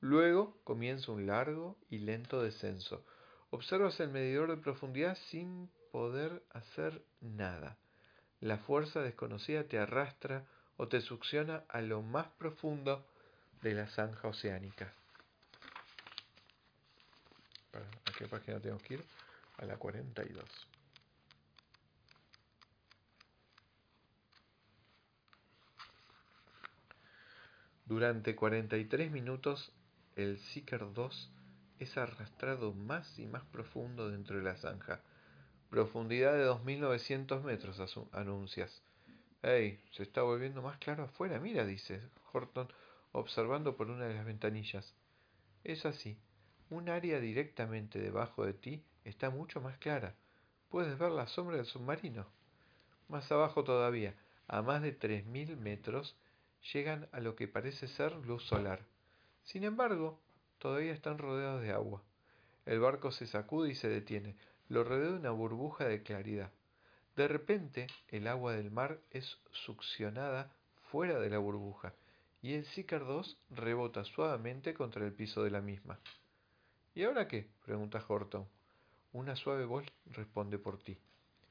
Luego 0.01 0.59
comienza 0.65 1.13
un 1.13 1.27
largo 1.27 1.77
y 1.89 1.99
lento 1.99 2.43
descenso. 2.43 3.05
Observas 3.51 3.99
el 4.01 4.11
medidor 4.11 4.51
de 4.51 4.57
profundidad 4.57 5.17
sin 5.31 5.71
poder 5.91 6.43
hacer 6.51 7.03
nada. 7.21 7.79
La 8.41 8.59
fuerza 8.59 9.01
desconocida 9.03 9.65
te 9.65 9.79
arrastra 9.79 10.47
o 10.77 10.89
te 10.89 11.01
succiona 11.01 11.65
a 11.69 11.81
lo 11.81 12.03
más 12.03 12.27
profundo 12.39 13.07
de 13.63 13.75
la 13.75 13.87
zanja 13.87 14.29
oceánica. 14.29 14.93
¿A 17.73 18.13
qué 18.19 18.27
página 18.27 18.61
tenemos 18.61 18.83
que 18.83 18.95
ir? 18.95 19.05
A 19.59 19.65
la 19.65 19.77
42. 19.77 20.45
Durante 27.87 28.35
43 28.35 29.11
minutos, 29.11 29.73
el 30.17 30.39
Seeker 30.39 30.93
2 30.93 31.31
es 31.79 31.97
arrastrado 31.97 32.73
más 32.73 33.19
y 33.19 33.27
más 33.27 33.45
profundo 33.45 34.09
dentro 34.09 34.37
de 34.37 34.43
la 34.43 34.57
zanja. 34.57 35.01
Profundidad 35.69 36.33
de 36.33 36.45
2900 36.45 37.45
metros, 37.45 37.81
anuncias. 38.13 38.83
¡Ey! 39.43 39.81
Se 39.93 40.03
está 40.05 40.23
volviendo 40.23 40.63
más 40.63 40.79
claro 40.79 41.05
afuera, 41.05 41.41
mira, 41.41 41.65
dice 41.65 42.01
Horton, 42.33 42.69
observando 43.13 43.77
por 43.77 43.91
una 43.91 44.07
de 44.07 44.15
las 44.15 44.25
ventanillas. 44.25 44.95
Es 45.65 45.87
así. 45.87 46.19
Un 46.71 46.89
área 46.89 47.21
directamente 47.21 47.99
debajo 47.99 48.45
de 48.45 48.55
ti 48.55 48.83
está 49.05 49.31
mucho 49.31 49.61
más 49.61 49.77
clara. 49.79 50.15
Puedes 50.71 50.99
ver 50.99 51.13
la 51.13 51.27
sombra 51.27 51.57
del 51.57 51.67
submarino. 51.67 52.27
Más 53.09 53.31
abajo 53.31 53.63
todavía, 53.63 54.15
a 54.49 54.63
más 54.63 54.81
de 54.81 54.99
3.000 54.99 55.57
metros, 55.57 56.17
llegan 56.73 57.09
a 57.13 57.21
lo 57.21 57.37
que 57.37 57.49
parece 57.49 57.89
ser 57.89 58.13
luz 58.13 58.43
solar. 58.45 58.81
Sin 59.45 59.65
embargo, 59.65 60.19
todavía 60.59 60.93
están 60.93 61.19
rodeados 61.19 61.61
de 61.61 61.73
agua. 61.73 62.03
El 62.65 62.81
barco 62.81 63.13
se 63.13 63.27
sacude 63.27 63.71
y 63.71 63.75
se 63.75 63.89
detiene. 63.89 64.37
Lo 64.69 64.85
rodea 64.85 65.11
una 65.11 65.31
burbuja 65.31 65.85
de 65.85 66.03
claridad. 66.03 66.51
De 67.17 67.29
repente, 67.29 67.89
el 68.09 68.27
agua 68.27 68.55
del 68.55 68.71
mar 68.71 68.99
es 69.11 69.39
succionada 69.51 70.51
fuera 70.91 71.19
de 71.19 71.29
la 71.29 71.39
burbuja 71.39 71.93
y 72.43 72.55
el 72.55 72.67
Seeker 72.67 73.05
2 73.05 73.39
rebota 73.51 74.05
suavemente 74.05 74.75
contra 74.75 75.07
el 75.07 75.13
piso 75.13 75.45
de 75.45 75.51
la 75.53 75.61
misma. 75.61 76.01
¿Y 76.93 77.05
ahora 77.05 77.29
qué? 77.29 77.49
pregunta 77.65 78.05
Horton. 78.07 78.49
Una 79.13 79.37
suave 79.37 79.65
voz 79.65 79.87
responde 80.07 80.59
por 80.59 80.83
ti. 80.83 80.99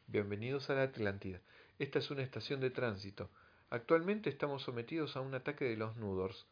Bienvenidos 0.08 0.70
a 0.70 0.74
la 0.76 0.84
Atlántida. 0.84 1.40
Esta 1.80 2.00
es 2.00 2.12
una 2.12 2.24
estación 2.24 2.60
de 2.60 2.72
tránsito. 2.72 3.30
Actualmente 3.70 4.30
estamos 4.30 4.64
sometidos 4.64 5.16
a 5.16 5.22
un 5.22 5.34
ataque 5.34 5.64
de 5.64 5.78
los 5.78 5.96
Nudors. 5.96 6.46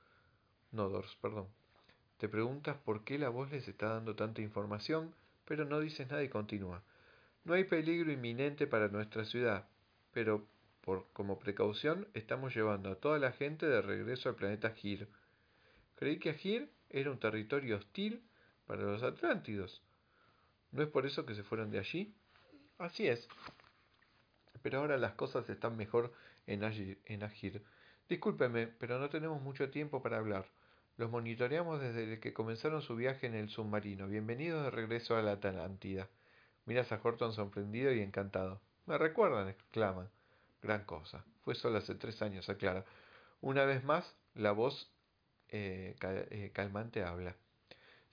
Nodors, 0.72 1.18
perdón. 1.22 1.48
Te 2.18 2.30
preguntas 2.30 2.78
por 2.78 3.04
qué 3.04 3.20
la 3.20 3.28
voz 3.28 3.52
les 3.52 3.68
está 3.68 3.90
dando 3.90 4.16
tanta 4.16 4.42
información, 4.42 5.14
pero 5.44 5.66
no 5.66 5.82
dices 5.82 6.10
nada 6.10 6.24
y 6.24 6.30
continúa. 6.30 6.82
No 7.44 7.56
hay 7.56 7.66
peligro 7.66 8.10
inminente 8.10 8.68
para 8.68 8.88
nuestra 8.88 9.26
ciudad, 9.26 9.68
pero 10.14 10.48
como 11.14 11.40
precaución 11.40 12.08
estamos 12.14 12.56
llevando 12.56 12.90
a 12.92 12.96
toda 12.96 13.20
la 13.20 13.32
gente 13.32 13.66
de 13.66 13.82
regreso 13.82 14.30
al 14.30 14.36
planeta 14.36 14.72
Gir. 14.72 15.08
Creí 15.96 16.20
que 16.20 16.34
Gir 16.34 16.72
era 16.90 17.12
un 17.12 17.20
territorio 17.20 17.78
hostil 17.78 18.24
para 18.66 18.84
los 18.84 19.04
Atlántidos. 19.04 19.84
¿No 20.72 20.84
es 20.84 20.90
por 20.90 21.06
eso 21.06 21.26
que 21.26 21.36
se 21.36 21.44
fueron 21.44 21.72
de 21.72 21.80
allí? 21.80 22.14
Así 22.78 23.08
es. 23.08 23.28
Pero 24.62 24.80
ahora 24.80 24.98
las 24.98 25.14
cosas 25.14 25.50
están 25.50 25.78
mejor 25.78 26.14
en 26.48 26.64
Agir. 26.64 27.00
En. 27.06 27.64
Discúlpeme, 28.08 28.68
pero 28.68 29.00
no 29.00 29.10
tenemos 29.10 29.42
mucho 29.42 29.70
tiempo 29.70 30.02
para 30.02 30.18
hablar. 30.18 30.46
Los 30.98 31.10
monitoreamos 31.10 31.80
desde 31.80 32.20
que 32.20 32.34
comenzaron 32.34 32.82
su 32.82 32.96
viaje 32.96 33.28
en 33.28 33.36
el 33.36 33.50
submarino. 33.50 34.08
Bienvenidos 34.08 34.64
de 34.64 34.72
regreso 34.72 35.16
a 35.16 35.22
la 35.22 35.34
Atlántida. 35.34 36.08
Miras 36.66 36.92
a 36.92 37.00
Horton 37.02 37.34
sorprendido 37.34 37.94
y 37.94 38.02
encantado. 38.02 38.62
Me 38.86 38.98
recuerdan, 38.98 39.50
exclama. 39.50 40.10
Gran 40.62 40.84
cosa. 40.86 41.24
Fue 41.44 41.56
solo 41.56 41.78
hace 41.78 41.96
tres 41.96 42.22
años, 42.22 42.50
aclara. 42.50 42.86
Una 43.42 43.66
vez 43.66 43.84
más, 43.84 44.16
la 44.36 44.52
voz 44.52 44.92
eh, 45.50 45.96
eh, 46.02 46.52
calmante 46.54 47.04
habla. 47.04 47.36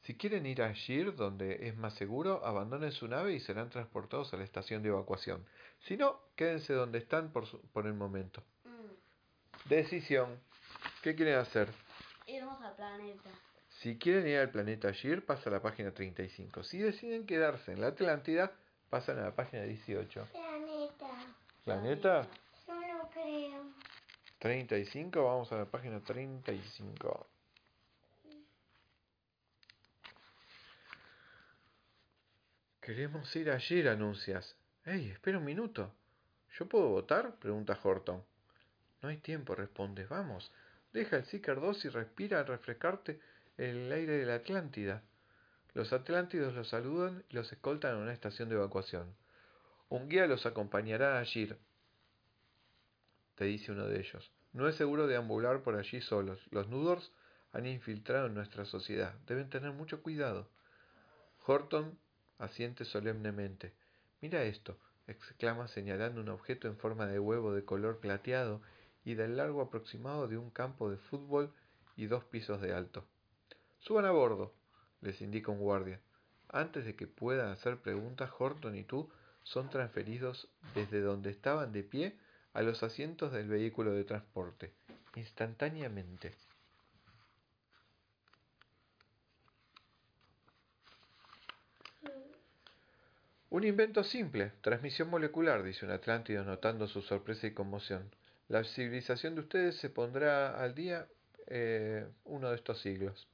Si 0.03 0.17
quieren 0.17 0.47
ir 0.47 0.62
a 0.62 0.73
Shir, 0.73 1.17
donde 1.17 1.67
es 1.69 1.76
más 1.76 1.95
seguro, 1.95 2.45
abandonen 2.47 2.93
su 2.93 3.09
nave 3.09 3.33
y 3.33 3.41
serán 3.41 3.71
transportados 3.71 4.33
a 4.33 4.37
la 4.37 4.45
estación 4.45 4.83
de 4.83 4.91
evacuación. 4.91 5.45
Si 5.81 5.97
no, 5.97 6.21
quédense 6.37 6.73
donde 6.75 6.99
están 6.99 7.33
por, 7.33 7.47
su- 7.47 7.61
por 7.73 7.87
el 7.87 7.95
momento. 7.95 8.45
Mm. 8.65 9.69
Decisión. 9.69 10.38
¿Qué 11.03 11.17
quieren 11.17 11.35
hacer? 11.38 11.69
Irnos 12.29 12.61
al 12.62 12.76
planeta. 12.76 13.31
Si 13.81 13.99
quieren 13.99 14.26
ir 14.29 14.38
al 14.38 14.50
planeta 14.50 14.93
Shir, 14.93 15.25
pasa 15.26 15.50
a 15.50 15.53
la 15.55 15.61
página 15.61 15.91
35. 15.93 16.62
Si 16.62 16.79
deciden 16.79 17.26
quedarse 17.26 17.73
en 17.73 17.81
la 17.81 17.88
Atlántida, 17.88 18.53
pasan 18.88 19.19
a 19.19 19.23
la 19.23 19.35
página 19.35 19.65
18. 19.65 20.29
Planeta. 21.66 22.28
¿Planeta? 22.64 22.87
Yo 22.87 22.96
no 22.96 23.11
creo. 23.11 23.64
35, 24.38 25.25
vamos 25.25 25.50
a 25.50 25.56
la 25.56 25.64
página 25.64 25.99
35. 25.99 27.26
Queremos 32.80 33.35
ir 33.35 33.50
ayer, 33.50 33.88
anuncias. 33.88 34.54
¡Ey, 34.85 35.11
espera 35.11 35.38
un 35.38 35.44
minuto! 35.44 35.92
¿Yo 36.56 36.68
puedo 36.68 36.87
votar? 36.87 37.35
pregunta 37.40 37.76
Horton. 37.82 38.23
No 39.02 39.08
hay 39.08 39.16
tiempo, 39.16 39.56
respondes. 39.56 40.08
Vamos, 40.08 40.52
deja 40.92 41.16
el 41.16 41.25
Seeker 41.25 41.61
2 41.61 41.87
y 41.87 41.88
respira 41.88 42.38
al 42.38 42.46
refrescarte 42.46 43.18
el 43.58 43.90
aire 43.90 44.18
de 44.18 44.26
la 44.26 44.37
Atlántida. 44.37 45.02
Los 45.75 45.92
atlántidos 45.92 46.54
los 46.54 46.68
saludan 46.68 47.25
y 47.28 47.35
los 47.35 47.52
escoltan 47.52 47.96
a 47.96 47.99
una 47.99 48.12
estación 48.12 48.49
de 48.49 48.54
evacuación. 48.54 49.12
Un 49.88 50.09
guía 50.09 50.26
los 50.26 50.47
acompañará 50.47 51.19
allí, 51.19 51.49
te 53.37 53.45
dice 53.45 53.71
uno 53.71 53.87
de 53.87 54.00
ellos. 54.00 54.33
No 54.52 54.66
es 54.66 54.76
seguro 54.76 55.07
deambular 55.07 55.62
por 55.62 55.76
allí 55.76 56.00
solos. 56.00 56.40
Los 56.50 56.69
Nudors 56.69 57.12
han 57.52 57.66
infiltrado 57.66 58.26
en 58.26 58.35
nuestra 58.35 58.64
sociedad. 58.64 59.14
Deben 59.26 59.50
tener 59.50 59.73
mucho 59.73 60.02
cuidado. 60.02 60.49
Horton 61.45 61.99
asiente 62.38 62.85
solemnemente. 62.87 63.75
Mira 64.23 64.43
esto, 64.43 64.78
exclama 65.07 65.69
señalando 65.69 66.23
un 66.23 66.31
objeto 66.31 66.66
en 66.66 66.78
forma 66.78 67.07
de 67.07 67.21
huevo 67.21 67.52
de 67.52 67.64
color 67.64 68.00
plateado 68.00 68.62
y 69.05 69.14
del 69.14 69.37
largo 69.37 69.61
aproximado 69.61 70.26
de 70.26 70.38
un 70.38 70.50
campo 70.50 70.90
de 70.90 70.97
fútbol 70.97 71.52
y 71.95 72.07
dos 72.07 72.25
pisos 72.25 72.61
de 72.62 72.73
alto. 72.73 73.05
Suban 73.78 74.07
a 74.07 74.11
bordo, 74.11 74.55
les 75.02 75.21
indica 75.21 75.52
un 75.52 75.61
guardia. 75.61 76.00
Antes 76.49 76.87
de 76.87 76.97
que 76.97 77.07
puedan 77.07 77.50
hacer 77.50 77.78
preguntas, 77.78 78.31
Horton 78.38 78.75
y 78.75 78.85
tú 78.85 79.11
son 79.47 79.71
transferidos 79.71 80.49
desde 80.75 81.00
donde 81.00 81.31
estaban 81.31 81.73
de 81.73 81.85
pie 81.85 82.17
a 82.53 82.62
los 82.62 82.83
asientos 82.83 83.33
del 83.33 83.47
vehículo 83.47 83.93
de 83.93 84.03
transporte, 84.03 84.73
instantáneamente. 85.15 86.35
Un 93.50 93.62
invento 93.62 94.03
simple, 94.03 94.53
transmisión 94.62 95.09
molecular, 95.09 95.62
dice 95.62 95.87
un 95.87 95.93
Atlántido 95.93 96.45
notando 96.45 96.88
su 96.88 97.00
sorpresa 97.00 97.47
y 97.47 97.55
conmoción. 97.55 98.11
La 98.49 98.65
civilización 98.65 99.37
de 99.37 99.43
ustedes 99.43 99.76
se 99.76 99.91
pondrá 99.91 100.61
al 100.61 100.75
día 100.75 101.07
eh, 101.47 102.09
uno 102.25 102.50
de 102.50 102.57
estos 102.57 102.81
siglos. 102.81 103.29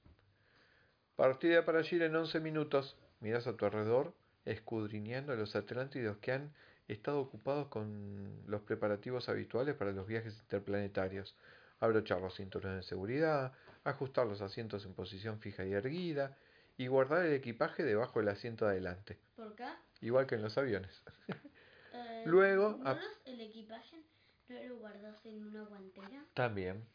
Partida 1.17 1.65
para 1.65 1.79
allí 1.79 2.03
en 2.03 2.15
11 2.15 2.39
minutos. 2.41 2.97
Miras 3.21 3.47
a 3.47 3.57
tu 3.57 3.65
alrededor, 3.65 4.15
escudriñando 4.45 5.33
a 5.33 5.37
los 5.37 5.55
Atlántidos 5.57 6.19
que 6.19 6.33
han 6.33 6.53
estado 6.89 7.21
ocupados 7.21 7.69
con 7.69 8.43
los 8.47 8.63
preparativos 8.63 9.29
habituales 9.29 9.75
para 9.77 9.93
los 9.93 10.07
viajes 10.07 10.39
interplanetarios. 10.41 11.37
Abrochar 11.81 12.21
los 12.21 12.37
cinturones 12.37 12.79
de 12.79 12.89
seguridad, 12.89 13.53
ajustar 13.85 14.27
los 14.27 14.41
asientos 14.41 14.85
en 14.85 14.95
posición 14.95 15.41
fija 15.41 15.65
y 15.65 15.73
erguida, 15.73 16.37
y 16.77 16.87
guardar 16.87 17.25
el 17.27 17.33
equipaje 17.35 17.83
debajo 17.85 18.21
del 18.21 18.29
asiento 18.29 18.65
de 18.65 18.73
adelante. 18.73 19.19
¿Por 19.37 19.55
qué? 19.55 19.67
Igual 20.01 20.27
que 20.27 20.37
en 20.37 20.43
los 20.43 20.57
aviones. 20.59 21.03
Eh, 21.95 22.23
Luego, 22.27 22.79
¿no 22.83 22.97
el 23.27 23.41
equipaje 23.41 24.03
no 24.49 24.63
lo 24.63 24.77
guardas 24.79 25.27
en 25.27 25.47
una 25.47 25.65
guantera? 25.65 26.25
También. 26.33 26.87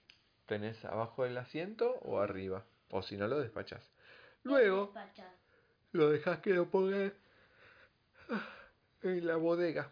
Tenés 0.47 0.83
abajo 0.85 1.23
del 1.23 1.37
asiento 1.37 1.99
o 2.01 2.19
arriba. 2.19 2.65
O 2.89 3.03
si 3.03 3.15
no 3.15 3.27
lo 3.27 3.39
despachás. 3.39 3.91
Luego 4.43 4.85
Despachar. 4.85 5.31
lo 5.91 6.09
dejas 6.09 6.39
que 6.39 6.51
lo 6.55 6.71
ponga 6.71 7.11
en 9.03 9.27
la 9.27 9.35
bodega. 9.35 9.91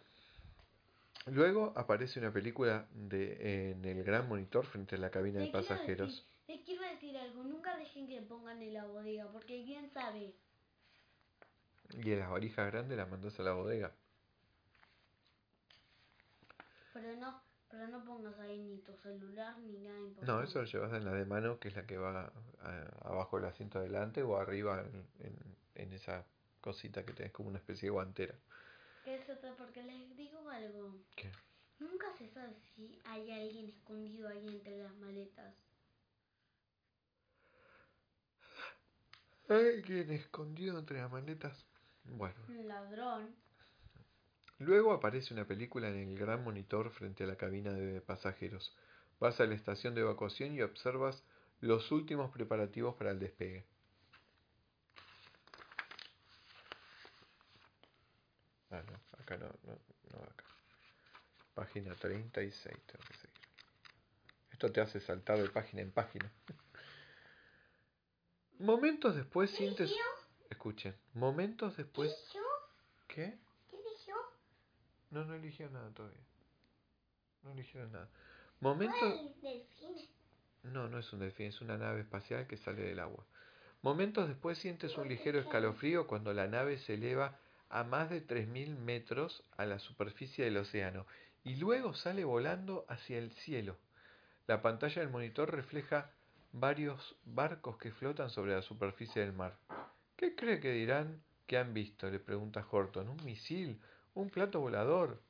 Luego 1.27 1.73
aparece 1.75 2.19
una 2.19 2.31
película 2.31 2.87
de, 2.93 3.71
en 3.71 3.83
el 3.85 4.03
gran 4.03 4.27
monitor 4.27 4.65
frente 4.65 4.95
a 4.95 4.99
la 4.99 5.09
cabina 5.09 5.39
de 5.39 5.47
pasajeros. 5.47 6.09
decir- 6.09 6.25
Les 6.47 6.61
quiero 6.65 6.83
decir 6.83 7.17
algo, 7.17 7.43
nunca 7.43 7.75
dejen 7.77 8.07
que 8.07 8.21
pongan 8.21 8.61
en 8.61 8.73
la 8.73 8.85
bodega, 8.85 9.27
porque 9.31 9.63
quién 9.65 9.89
sabe. 9.91 10.33
Y 12.03 12.11
en 12.11 12.19
las 12.19 12.29
varijas 12.29 12.71
grandes 12.71 12.97
las 12.97 13.09
mandas 13.09 13.39
a 13.39 13.43
la 13.43 13.53
bodega. 13.53 13.91
Pero 16.93 17.15
no, 17.17 17.41
pero 17.69 17.87
no 17.87 18.03
pongas 18.05 18.39
ahí 18.39 18.59
ni 18.61 18.77
tu 18.79 18.93
celular 18.97 19.57
ni 19.59 19.79
nada 19.79 19.97
importante. 19.99 20.31
No, 20.31 20.41
eso 20.43 20.59
lo 20.61 20.65
llevas 20.65 20.93
en 20.93 21.05
la 21.05 21.11
de 21.13 21.25
mano, 21.25 21.59
que 21.59 21.67
es 21.69 21.75
la 21.75 21.85
que 21.85 21.97
va 21.97 22.31
a- 22.61 23.09
abajo 23.09 23.37
del 23.37 23.47
asiento 23.49 23.79
adelante 23.79 24.23
o 24.23 24.37
arriba 24.37 24.81
en, 24.81 25.05
en- 25.25 25.55
en 25.75 25.93
esa 25.93 26.25
cosita 26.65 27.05
que 27.05 27.13
tenés 27.13 27.31
como 27.31 27.49
una 27.49 27.59
especie 27.59 27.87
de 27.87 27.91
guantera. 27.91 28.35
Eso 29.05 29.33
es 29.33 29.55
porque 29.55 29.83
les 29.83 30.17
digo 30.17 30.49
algo. 30.49 30.95
¿Qué? 31.15 31.31
Nunca 31.77 32.11
se 32.17 32.27
sabe 32.29 32.55
si 32.73 32.99
hay 33.05 33.31
alguien 33.31 33.69
escondido 33.69 34.27
ahí 34.27 34.47
entre 34.47 34.79
las 34.79 34.95
maletas. 34.95 35.53
Alguien 39.47 40.09
escondido 40.09 40.79
entre 40.79 40.97
las 40.97 41.11
maletas. 41.11 41.65
Bueno. 42.05 42.41
Un 42.47 42.67
ladrón. 42.67 43.35
Luego 44.57 44.91
aparece 44.91 45.35
una 45.35 45.45
película 45.45 45.89
en 45.89 45.97
el 45.97 46.17
gran 46.17 46.43
monitor 46.43 46.89
frente 46.89 47.25
a 47.25 47.27
la 47.27 47.35
cabina 47.35 47.73
de 47.73 48.01
pasajeros. 48.01 48.75
Vas 49.19 49.39
a 49.39 49.45
la 49.45 49.53
estación 49.53 49.93
de 49.93 50.01
evacuación 50.01 50.55
y 50.55 50.63
observas 50.63 51.23
los 51.61 51.91
últimos 51.91 52.31
preparativos 52.31 52.95
para 52.95 53.11
el 53.11 53.19
despegue. 53.19 53.67
Ah, 58.75 58.83
no, 58.91 59.19
acá 59.19 59.37
no, 59.37 59.47
no, 59.63 59.79
no 60.11 60.23
acá. 60.23 60.43
Página 61.53 61.95
36 61.95 62.75
tengo 62.85 63.05
que 63.05 63.13
seguir. 63.13 63.41
Esto 64.51 64.69
te 64.69 64.81
hace 64.81 64.99
saltar 64.99 65.41
de 65.41 65.49
página 65.49 65.81
en 65.81 65.91
página. 65.91 66.29
Momentos 68.59 69.15
después 69.15 69.49
sientes... 69.51 69.93
Escuchen, 70.49 70.93
momentos 71.13 71.77
después... 71.77 72.13
¿Qué? 73.07 73.39
¿Qué 73.69 73.77
eligió? 73.77 74.15
No, 75.11 75.23
no 75.23 75.35
eligió 75.35 75.69
nada 75.69 75.89
todavía. 75.91 76.25
No 77.43 77.51
eligieron 77.51 77.93
nada. 77.93 78.09
Momento... 78.59 78.97
¿Cuál 78.99 79.41
delfín? 79.41 80.09
No, 80.63 80.89
no 80.89 80.99
es 80.99 81.13
un 81.13 81.19
delfín, 81.19 81.47
es 81.47 81.61
una 81.61 81.77
nave 81.77 82.01
espacial 82.01 82.45
que 82.45 82.57
sale 82.57 82.81
del 82.81 82.99
agua. 82.99 83.25
Momentos 83.81 84.27
después 84.27 84.57
sientes 84.57 84.97
un 84.97 85.07
ligero 85.07 85.39
escalofrío 85.39 86.07
cuando 86.07 86.33
la 86.33 86.47
nave 86.47 86.77
se 86.77 86.95
eleva 86.95 87.39
a 87.69 87.83
más 87.83 88.09
de 88.09 88.21
3.000 88.21 88.75
metros 88.75 89.43
a 89.57 89.65
la 89.65 89.79
superficie 89.79 90.45
del 90.45 90.57
océano 90.57 91.05
y 91.43 91.55
luego 91.55 91.93
sale 91.93 92.23
volando 92.23 92.85
hacia 92.89 93.17
el 93.17 93.31
cielo. 93.31 93.77
La 94.47 94.61
pantalla 94.61 95.01
del 95.01 95.11
monitor 95.11 95.51
refleja 95.53 96.11
varios 96.51 97.15
barcos 97.25 97.77
que 97.77 97.91
flotan 97.91 98.29
sobre 98.29 98.53
la 98.53 98.61
superficie 98.61 99.21
del 99.21 99.33
mar. 99.33 99.57
¿Qué 100.15 100.35
cree 100.35 100.59
que 100.59 100.71
dirán 100.71 101.21
que 101.47 101.57
han 101.57 101.73
visto? 101.73 102.09
le 102.09 102.19
pregunta 102.19 102.65
Horton. 102.69 103.09
¿Un 103.09 103.25
misil? 103.25 103.79
¿Un 104.13 104.29
plato 104.29 104.59
volador? 104.59 105.21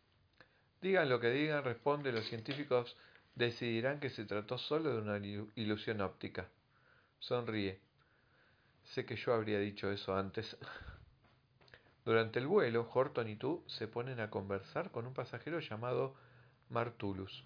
Digan 0.82 1.10
lo 1.10 1.20
que 1.20 1.32
digan, 1.32 1.64
responde, 1.64 2.12
los 2.12 2.26
científicos 2.26 2.96
decidirán 3.34 4.00
que 4.00 4.10
se 4.10 4.26
trató 4.26 4.58
solo 4.58 4.94
de 4.94 5.02
una 5.02 5.18
ilu- 5.18 5.52
ilusión 5.56 6.02
óptica. 6.02 6.48
Sonríe. 7.20 7.80
Sé 8.84 9.06
que 9.06 9.16
yo 9.16 9.34
habría 9.34 9.60
dicho 9.60 9.92
eso 9.92 10.16
antes. 10.16 10.56
Durante 12.06 12.38
el 12.38 12.46
vuelo, 12.46 12.88
Horton 12.94 13.28
y 13.28 13.36
tú 13.36 13.64
se 13.66 13.88
ponen 13.88 14.20
a 14.20 14.30
conversar 14.30 14.92
con 14.92 15.08
un 15.08 15.16
pasajero 15.16 15.60
llamado 15.60 16.14
Martulus. 16.70 17.44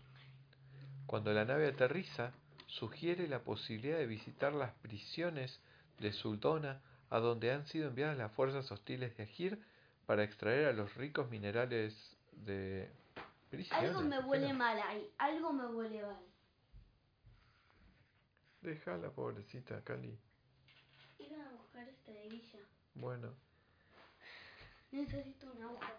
Cuando 1.08 1.32
la 1.32 1.46
nave 1.46 1.70
aterriza, 1.70 2.34
sugiere 2.68 3.30
la 3.30 3.40
posibilidad 3.40 3.98
de 3.98 4.06
visitar 4.06 4.54
las 4.54 4.74
prisiones 4.76 5.62
de 6.00 6.12
Sultona, 6.12 6.82
a 7.10 7.20
donde 7.20 7.54
han 7.54 7.66
sido 7.68 7.88
enviadas 7.88 8.18
las 8.18 8.34
fuerzas 8.34 8.70
hostiles 8.70 9.16
de 9.16 9.24
Agir 9.24 9.64
para 10.06 10.24
extraer 10.24 10.68
a 10.68 10.74
los 10.74 10.94
ricos 10.96 11.30
minerales 11.30 12.18
de... 12.34 12.92
Prisiones, 13.50 13.90
Algo 13.90 14.02
me 14.02 14.18
¿por 14.18 14.26
qué 14.26 14.30
huele 14.30 14.54
mal 14.54 14.80
ahí. 14.80 15.10
Algo 15.18 15.54
me 15.54 15.66
huele 15.68 16.04
mal. 16.04 16.22
Déjala, 18.62 19.10
pobrecita, 19.10 19.82
Cali. 19.84 20.20
A 21.20 21.52
buscar 21.54 21.88
esta 21.88 22.12
hebilla. 22.12 22.60
Bueno. 22.94 23.49
Necesito 24.92 25.52
una 25.52 25.72
hoja. 25.72 25.94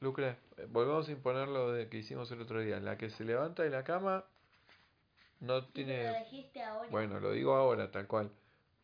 Lucre, 0.00 0.36
eh, 0.56 0.66
volvamos 0.70 1.08
a 1.08 1.12
imponer 1.12 1.48
lo 1.48 1.72
de 1.72 1.88
que 1.88 1.98
hicimos 1.98 2.30
el 2.30 2.40
otro 2.40 2.60
día. 2.60 2.80
La 2.80 2.96
que 2.96 3.10
se 3.10 3.24
levanta 3.24 3.62
de 3.62 3.70
la 3.70 3.84
cama 3.84 4.24
no 5.40 5.54
me 5.54 5.60
lo 5.60 5.66
tiene... 5.68 6.18
dijiste 6.20 6.62
ahora. 6.62 6.88
Bueno, 6.90 7.20
lo 7.20 7.32
digo 7.32 7.54
ahora, 7.54 7.90
tal 7.90 8.06
cual. 8.06 8.30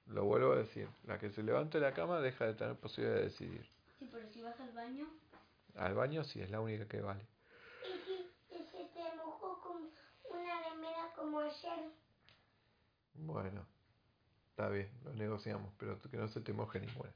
Lo 0.06 0.24
vuelvo 0.24 0.52
a 0.52 0.56
decir. 0.56 0.88
La 1.06 1.18
que 1.18 1.30
se 1.30 1.42
levanta 1.42 1.78
de 1.78 1.85
la 1.85 1.94
cama 1.94 2.20
deja 2.20 2.46
de 2.46 2.54
tener 2.54 2.76
posibilidad 2.76 3.16
de 3.16 3.24
decidir. 3.24 3.66
Sí, 3.98 4.09
pero 4.12 4.28
si 4.28 4.42
vas 4.42 4.59
al 4.61 4.72
baño. 4.72 5.06
Al 5.76 5.94
baño 5.94 6.24
sí, 6.24 6.40
es 6.40 6.50
la 6.50 6.61
única 6.61 6.87
que 6.87 7.00
vale. 7.00 7.24
¿Y 7.85 7.98
si, 8.04 8.30
y 8.54 8.64
si 8.64 8.88
te 8.92 9.16
mojó 9.16 9.61
con 9.61 9.90
una 10.30 10.62
remera 10.70 11.12
como 11.14 11.40
ayer? 11.40 11.90
Bueno, 13.14 13.66
está 14.50 14.68
bien, 14.68 14.90
lo 15.04 15.12
negociamos, 15.14 15.72
pero 15.78 15.98
que 16.00 16.16
no 16.16 16.28
se 16.28 16.40
te 16.40 16.52
moje 16.52 16.80
ninguna. 16.80 17.12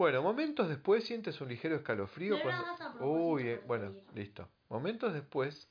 Bueno, 0.00 0.22
momentos 0.22 0.66
después 0.70 1.04
sientes 1.04 1.38
un 1.42 1.50
ligero 1.50 1.76
escalofrío 1.76 2.38
No 2.38 2.42
cuando... 2.42 3.04
Uy, 3.04 3.48
eh, 3.48 3.60
bueno, 3.66 3.92
listo. 4.14 4.48
Momentos 4.70 5.12
después 5.12 5.68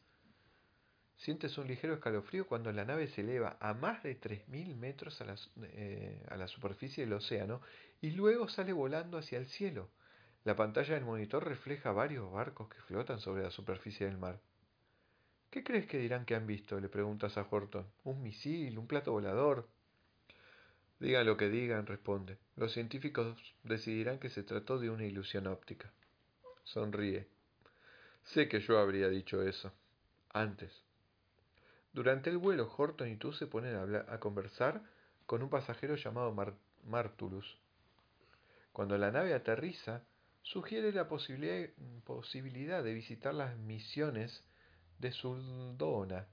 sientes 1.18 1.58
un 1.58 1.66
ligero 1.66 1.96
escalofrío 1.96 2.46
cuando 2.46 2.72
la 2.72 2.86
nave 2.86 3.08
se 3.08 3.22
eleva 3.22 3.58
a 3.60 3.74
más 3.74 4.04
de 4.04 4.22
3.000 4.22 4.76
metros 4.76 5.20
a 5.22 5.26
la, 5.26 5.36
eh, 5.64 6.24
a 6.30 6.38
la 6.38 6.48
superficie 6.48 7.06
del 7.06 7.14
océano 7.14 7.60
y 8.02 8.12
luego 8.12 8.48
sale 8.50 8.72
volando 8.72 9.18
hacia 9.18 9.40
el 9.40 9.48
cielo. 9.48 9.90
La 10.44 10.56
pantalla 10.56 10.94
del 10.94 11.06
monitor 11.06 11.44
refleja 11.44 11.92
varios 11.92 12.32
barcos 12.32 12.70
que 12.70 12.82
flotan 12.82 13.20
sobre 13.20 13.42
la 13.42 13.50
superficie 13.50 14.06
del 14.06 14.20
mar. 14.20 14.40
¿Qué 15.50 15.64
crees 15.64 15.88
que 15.88 15.98
dirán 15.98 16.26
que 16.26 16.36
han 16.36 16.46
visto? 16.46 16.80
Le 16.80 16.88
preguntas 16.88 17.36
a 17.40 17.48
Horton. 17.50 17.88
¿Un 18.04 18.22
misil? 18.22 18.78
¿Un 18.78 18.86
plato 18.86 19.12
volador? 19.12 19.68
Digan 21.00 21.26
lo 21.26 21.38
que 21.38 21.50
digan, 21.50 21.86
responde. 21.86 22.38
Los 22.58 22.74
científicos 22.74 23.38
decidirán 23.64 24.20
que 24.20 24.30
se 24.30 24.44
trató 24.44 24.80
de 24.80 24.90
una 24.90 25.06
ilusión 25.06 25.48
óptica. 25.48 25.92
Sonríe. 26.64 27.28
Sé 28.26 28.50
que 28.50 28.60
yo 28.60 28.78
habría 28.78 29.08
dicho 29.08 29.42
eso. 29.42 29.72
Antes. 30.32 30.84
Durante 31.94 32.30
el 32.30 32.38
vuelo, 32.38 32.72
Horton 32.78 33.10
y 33.10 33.16
tú 33.16 33.34
se 33.34 33.48
ponen 33.48 33.76
a, 34.08 34.20
conversar 34.20 34.84
con 35.26 35.42
un 35.42 35.50
pasajero 35.50 35.96
llamado 35.96 36.36
Martulus. 36.86 37.58
Cuando 38.72 38.98
la 38.98 39.12
nave 39.12 39.34
aterriza, 39.34 40.04
sugiere 40.44 40.92
la 40.92 41.08
posibilidad, 41.08 42.84
de 42.84 42.94
visitar 42.94 43.34
las 43.34 43.58
misiones 43.58 44.44
de 45.00 45.12
Suldona, 45.12 46.28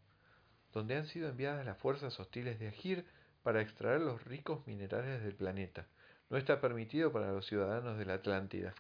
donde 0.72 0.96
han 0.96 1.06
sido 1.06 1.28
enviadas 1.28 1.64
las 1.64 1.78
fuerzas 1.78 2.18
hostiles 2.20 2.58
de 2.58 2.68
Agir 2.68 3.06
para 3.46 3.60
extraer 3.60 4.00
los 4.00 4.24
ricos 4.24 4.66
minerales 4.66 5.22
del 5.22 5.36
planeta. 5.36 5.86
No 6.30 6.36
está 6.36 6.60
permitido 6.60 7.12
para 7.12 7.30
los 7.30 7.46
ciudadanos 7.46 7.96
de 7.96 8.04
la 8.04 8.14
Atlántida. 8.14 8.74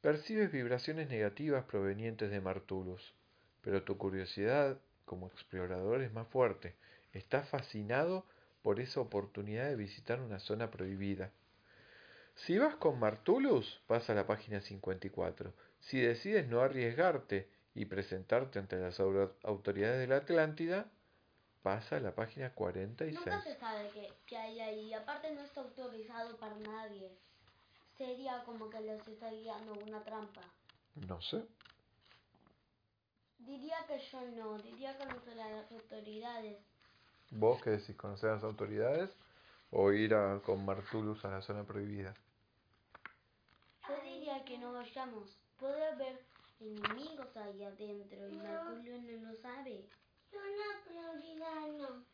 Percibes 0.00 0.52
vibraciones 0.52 1.08
negativas 1.08 1.64
provenientes 1.64 2.30
de 2.30 2.40
Martulus, 2.40 3.12
pero 3.60 3.82
tu 3.82 3.98
curiosidad 3.98 4.78
como 5.04 5.26
explorador 5.26 6.00
es 6.00 6.12
más 6.12 6.28
fuerte. 6.28 6.76
Estás 7.12 7.48
fascinado 7.48 8.24
por 8.62 8.78
esa 8.78 9.00
oportunidad 9.00 9.66
de 9.66 9.74
visitar 9.74 10.20
una 10.20 10.38
zona 10.38 10.70
prohibida. 10.70 11.32
Si 12.36 12.56
vas 12.56 12.76
con 12.76 13.00
Martulus, 13.00 13.82
pasa 13.88 14.12
a 14.12 14.14
la 14.14 14.28
página 14.28 14.60
54. 14.60 15.52
Si 15.80 16.00
decides 16.00 16.46
no 16.46 16.60
arriesgarte 16.60 17.48
y 17.74 17.86
presentarte 17.86 18.60
ante 18.60 18.76
las 18.76 19.00
autoridades 19.00 19.98
de 19.98 20.06
la 20.06 20.18
Atlántida, 20.18 20.86
pasa 21.62 21.96
a 21.96 22.00
la 22.00 22.14
página 22.14 22.52
46. 22.52 23.14
Nunca 23.14 23.40
se 23.42 23.56
sabe 23.56 23.90
qué, 24.26 24.36
hay 24.36 24.60
ahí. 24.60 24.94
Aparte 24.94 25.32
no 25.32 25.42
está 25.42 25.60
autorizado 25.60 26.36
para 26.38 26.56
nadie. 26.56 27.10
Sería 27.96 28.42
como 28.44 28.68
que 28.68 28.80
los 28.80 29.06
está 29.06 29.30
guiando 29.30 29.72
una 29.74 30.02
trampa. 30.02 30.40
No 31.06 31.20
sé. 31.22 31.44
Diría 33.38 33.76
que 33.86 33.98
yo 33.98 34.20
no, 34.22 34.58
diría 34.58 34.96
conocer 34.98 35.40
a 35.40 35.50
las 35.50 35.70
autoridades. 35.72 36.58
¿Vos 37.30 37.62
qué 37.62 37.70
decís? 37.70 37.96
¿Conocer 37.96 38.30
a 38.30 38.34
las 38.34 38.44
autoridades 38.44 39.10
o 39.70 39.92
ir 39.92 40.14
a, 40.14 40.40
con 40.40 40.64
Martulus 40.64 41.24
a 41.24 41.30
la 41.30 41.42
zona 41.42 41.64
prohibida? 41.64 42.14
Yo 43.88 43.94
diría 44.02 44.44
que 44.44 44.58
no 44.58 44.72
vayamos. 44.72 45.38
Puede 45.58 45.86
haber 45.86 46.24
enemigos 46.60 47.36
ahí 47.36 47.64
adentro 47.64 48.28
y 48.28 48.36
Martulus 48.36 49.02
no 49.02 49.30
lo 49.30 49.36
sabe. 49.36 49.84
Zona 50.32 50.82
prioridad 50.84 51.68
no. 51.78 52.04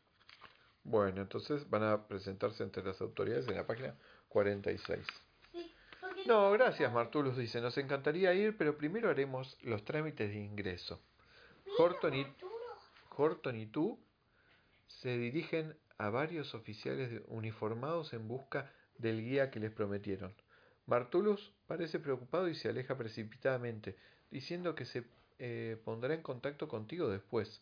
Bueno, 0.83 1.21
entonces 1.21 1.69
van 1.69 1.83
a 1.83 2.07
presentarse 2.07 2.63
entre 2.63 2.83
las 2.83 2.99
autoridades 3.01 3.47
en 3.47 3.55
la 3.55 3.65
página 3.65 3.95
46. 4.27 5.05
Sí, 5.51 5.73
no, 6.27 6.51
gracias 6.51 6.91
Martulus 6.91 7.37
dice, 7.37 7.61
nos 7.61 7.77
encantaría 7.77 8.33
ir, 8.33 8.57
pero 8.57 8.77
primero 8.77 9.09
haremos 9.09 9.57
los 9.63 9.85
trámites 9.85 10.29
de 10.29 10.39
ingreso. 10.39 11.01
Horton 11.77 12.13
y, 12.13 12.27
Horton 13.15 13.55
y 13.55 13.67
tú 13.67 13.99
se 14.87 15.17
dirigen 15.17 15.77
a 15.97 16.09
varios 16.09 16.53
oficiales 16.55 17.21
uniformados 17.27 18.13
en 18.13 18.27
busca 18.27 18.71
del 18.97 19.21
guía 19.21 19.49
que 19.49 19.59
les 19.59 19.71
prometieron. 19.71 20.33
Martulus 20.85 21.53
parece 21.67 21.99
preocupado 21.99 22.49
y 22.49 22.55
se 22.55 22.67
aleja 22.69 22.97
precipitadamente, 22.97 23.95
diciendo 24.31 24.75
que 24.75 24.85
se 24.85 25.05
eh, 25.37 25.79
pondrá 25.85 26.13
en 26.13 26.21
contacto 26.21 26.67
contigo 26.67 27.09
después. 27.09 27.61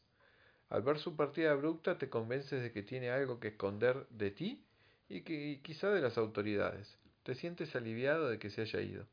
Al 0.70 0.82
ver 0.82 1.00
su 1.00 1.16
partida 1.16 1.52
abrupta 1.52 1.98
te 1.98 2.10
convences 2.10 2.62
de 2.62 2.72
que 2.72 2.84
tiene 2.84 3.10
algo 3.10 3.40
que 3.40 3.50
esconder 3.50 4.06
de 4.10 4.32
ti 4.32 4.66
y 5.08 5.22
que 5.22 5.62
quizá 5.64 5.90
de 5.90 6.02
las 6.02 6.18
autoridades. 6.18 6.98
Te 7.24 7.36
sientes 7.36 7.76
aliviado 7.76 8.30
de 8.30 8.40
que 8.40 8.50
se 8.50 8.62
haya 8.62 8.82
ido. 8.82 9.06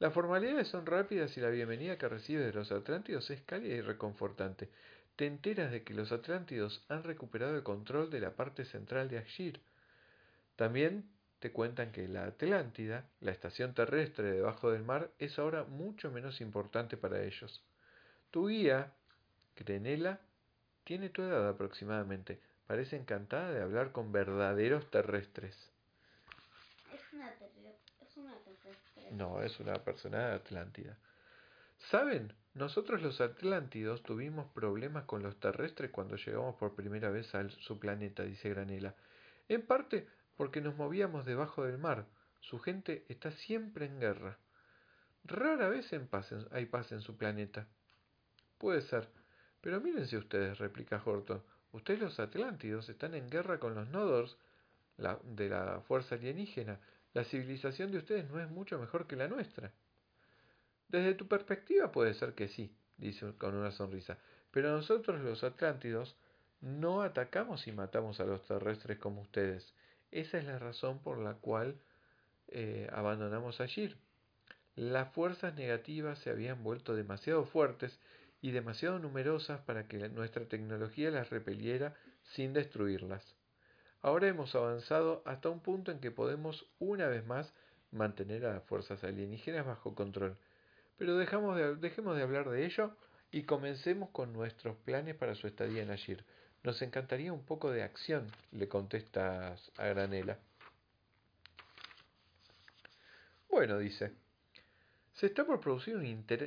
Las 0.00 0.12
formalidades 0.12 0.68
son 0.68 0.86
rápidas 0.86 1.36
y 1.36 1.40
la 1.40 1.50
bienvenida 1.50 1.98
que 1.98 2.08
recibes 2.08 2.46
de 2.46 2.52
los 2.52 2.72
atlántidos 2.72 3.30
es 3.30 3.42
cálida 3.42 3.74
y 3.74 3.80
reconfortante. 3.82 4.70
Te 5.14 5.26
enteras 5.26 5.70
de 5.70 5.84
que 5.84 5.94
los 5.94 6.10
atlántidos 6.10 6.84
han 6.88 7.04
recuperado 7.04 7.54
el 7.54 7.62
control 7.62 8.10
de 8.10 8.20
la 8.20 8.34
parte 8.34 8.64
central 8.64 9.08
de 9.08 9.18
Ashir. 9.18 9.60
También 10.56 11.04
te 11.38 11.52
cuentan 11.52 11.92
que 11.92 12.08
la 12.08 12.24
Atlántida, 12.24 13.08
la 13.20 13.30
estación 13.30 13.74
terrestre 13.74 14.32
debajo 14.32 14.70
del 14.70 14.84
mar, 14.84 15.10
es 15.18 15.38
ahora 15.38 15.64
mucho 15.64 16.10
menos 16.10 16.40
importante 16.40 16.96
para 16.96 17.22
ellos. 17.22 17.62
Tu 18.30 18.48
guía, 18.48 18.94
Grenela, 19.56 20.20
tiene 20.84 21.10
tu 21.10 21.22
edad 21.22 21.48
aproximadamente. 21.48 22.40
Parece 22.66 22.96
encantada 22.96 23.50
de 23.52 23.62
hablar 23.62 23.92
con 23.92 24.12
verdaderos 24.12 24.90
terrestres. 24.90 25.56
Es 26.92 27.12
una 27.12 27.34
no, 29.10 29.42
es 29.42 29.58
una 29.58 29.74
persona 29.84 30.28
de 30.28 30.34
Atlántida. 30.34 30.96
¿Saben? 31.90 32.32
Nosotros 32.54 33.02
los 33.02 33.20
Atlántidos 33.20 34.02
tuvimos 34.02 34.50
problemas 34.52 35.04
con 35.04 35.22
los 35.22 35.38
terrestres 35.38 35.90
cuando 35.90 36.16
llegamos 36.16 36.56
por 36.56 36.74
primera 36.74 37.10
vez 37.10 37.34
a 37.34 37.48
su 37.48 37.78
planeta, 37.78 38.22
dice 38.22 38.50
Granela. 38.50 38.94
En 39.48 39.62
parte 39.62 40.08
porque 40.36 40.60
nos 40.60 40.76
movíamos 40.76 41.26
debajo 41.26 41.64
del 41.64 41.78
mar. 41.78 42.06
Su 42.40 42.58
gente 42.58 43.04
está 43.08 43.30
siempre 43.32 43.86
en 43.86 44.00
guerra. 44.00 44.38
Rara 45.24 45.68
vez 45.68 45.92
en 45.92 46.06
paz 46.06 46.32
hay 46.50 46.66
paz 46.66 46.92
en 46.92 47.02
su 47.02 47.16
planeta. 47.16 47.66
Puede 48.58 48.82
ser. 48.82 49.08
Pero 49.60 49.80
mírense 49.80 50.16
ustedes, 50.16 50.58
replica 50.58 51.02
Horton. 51.04 51.42
Ustedes 51.72 52.00
los 52.00 52.20
Atlántidos 52.20 52.88
están 52.88 53.14
en 53.14 53.28
guerra 53.28 53.58
con 53.58 53.74
los 53.74 53.88
Nodors 53.88 54.36
de 54.96 55.48
la 55.48 55.80
fuerza 55.86 56.14
alienígena 56.16 56.78
la 57.12 57.24
civilización 57.24 57.90
de 57.90 57.98
ustedes 57.98 58.30
no 58.30 58.40
es 58.40 58.48
mucho 58.48 58.78
mejor 58.78 59.06
que 59.06 59.16
la 59.16 59.26
nuestra. 59.26 59.72
Desde 60.88 61.14
tu 61.14 61.26
perspectiva 61.26 61.90
puede 61.90 62.14
ser 62.14 62.34
que 62.34 62.48
sí, 62.48 62.72
dice 62.96 63.32
con 63.36 63.56
una 63.56 63.72
sonrisa, 63.72 64.18
pero 64.50 64.70
nosotros 64.70 65.20
los 65.20 65.42
Atlántidos 65.42 66.16
no 66.60 67.02
atacamos 67.02 67.66
y 67.66 67.72
matamos 67.72 68.20
a 68.20 68.24
los 68.24 68.46
terrestres 68.46 68.98
como 68.98 69.22
ustedes. 69.22 69.74
Esa 70.12 70.38
es 70.38 70.44
la 70.44 70.58
razón 70.58 71.00
por 71.00 71.18
la 71.18 71.34
cual 71.34 71.80
eh, 72.48 72.88
abandonamos 72.92 73.60
allí. 73.60 73.94
Las 74.76 75.12
fuerzas 75.12 75.54
negativas 75.54 76.18
se 76.20 76.30
habían 76.30 76.62
vuelto 76.62 76.94
demasiado 76.94 77.44
fuertes 77.44 77.98
y 78.42 78.52
demasiado 78.52 78.98
numerosas 78.98 79.60
para 79.60 79.86
que 79.86 80.08
nuestra 80.08 80.46
tecnología 80.46 81.10
las 81.10 81.30
repeliera 81.30 81.94
sin 82.34 82.52
destruirlas. 82.52 83.24
Ahora 84.02 84.28
hemos 84.28 84.54
avanzado 84.54 85.22
hasta 85.26 85.50
un 85.50 85.60
punto 85.60 85.90
en 85.90 86.00
que 86.00 86.10
podemos 86.10 86.66
una 86.78 87.06
vez 87.08 87.26
más 87.26 87.52
mantener 87.90 88.46
a 88.46 88.54
las 88.54 88.64
fuerzas 88.64 89.04
alienígenas 89.04 89.66
bajo 89.66 89.94
control. 89.94 90.36
Pero 90.96 91.16
dejemos 91.16 91.56
de 92.16 92.22
hablar 92.22 92.48
de 92.48 92.64
ello 92.64 92.96
y 93.30 93.42
comencemos 93.44 94.10
con 94.10 94.32
nuestros 94.32 94.76
planes 94.78 95.16
para 95.16 95.34
su 95.34 95.46
estadía 95.46 95.82
en 95.82 95.90
Ashir. 95.90 96.24
Nos 96.62 96.82
encantaría 96.82 97.32
un 97.32 97.44
poco 97.44 97.70
de 97.70 97.82
acción, 97.82 98.26
le 98.52 98.68
contestas 98.68 99.70
a 99.76 99.86
Granela. 99.86 100.38
Bueno, 103.48 103.78
dice, 103.78 104.12
se 105.20 105.26
está 105.26 105.44
por 105.44 105.60
producir 105.60 105.96
un, 105.96 106.04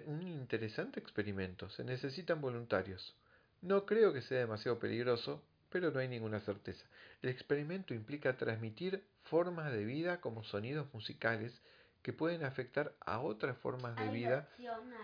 un 0.07 0.21
interesante 0.23 0.99
experimento. 0.99 1.69
Se 1.69 1.83
necesitan 1.83 2.41
voluntarios. 2.41 3.15
No 3.62 3.86
creo 3.86 4.12
que 4.12 4.23
sea 4.23 4.39
demasiado 4.39 4.79
peligroso, 4.79 5.43
pero 5.69 5.91
no 5.91 5.99
hay 5.99 6.07
ninguna 6.07 6.39
certeza. 6.39 6.83
El 7.21 7.29
experimento 7.29 7.93
implica 7.93 8.36
transmitir 8.36 9.05
formas 9.25 9.71
de 9.71 9.86
vida 9.86 10.19
como 10.21 10.43
sonidos 10.43 10.91
musicales 10.91 11.62
que 12.01 12.13
pueden 12.13 12.43
afectar 12.43 12.95
a 13.01 13.19
otras 13.19 13.55
formas 13.59 13.95
de 13.95 14.09
vida 14.09 14.49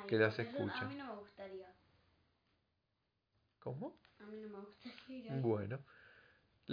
que 0.08 0.18
las 0.18 0.40
escuchan. 0.40 0.86
A 0.86 0.90
mí 0.90 0.96
no 0.96 1.14
me 1.14 1.20
gustaría. 1.20 1.72
¿Cómo? 3.60 3.96
A 4.20 4.26
mí 4.26 4.38
no 4.40 4.50
me 4.50 4.66
gustaría. 4.66 5.36
Bueno, 5.36 5.80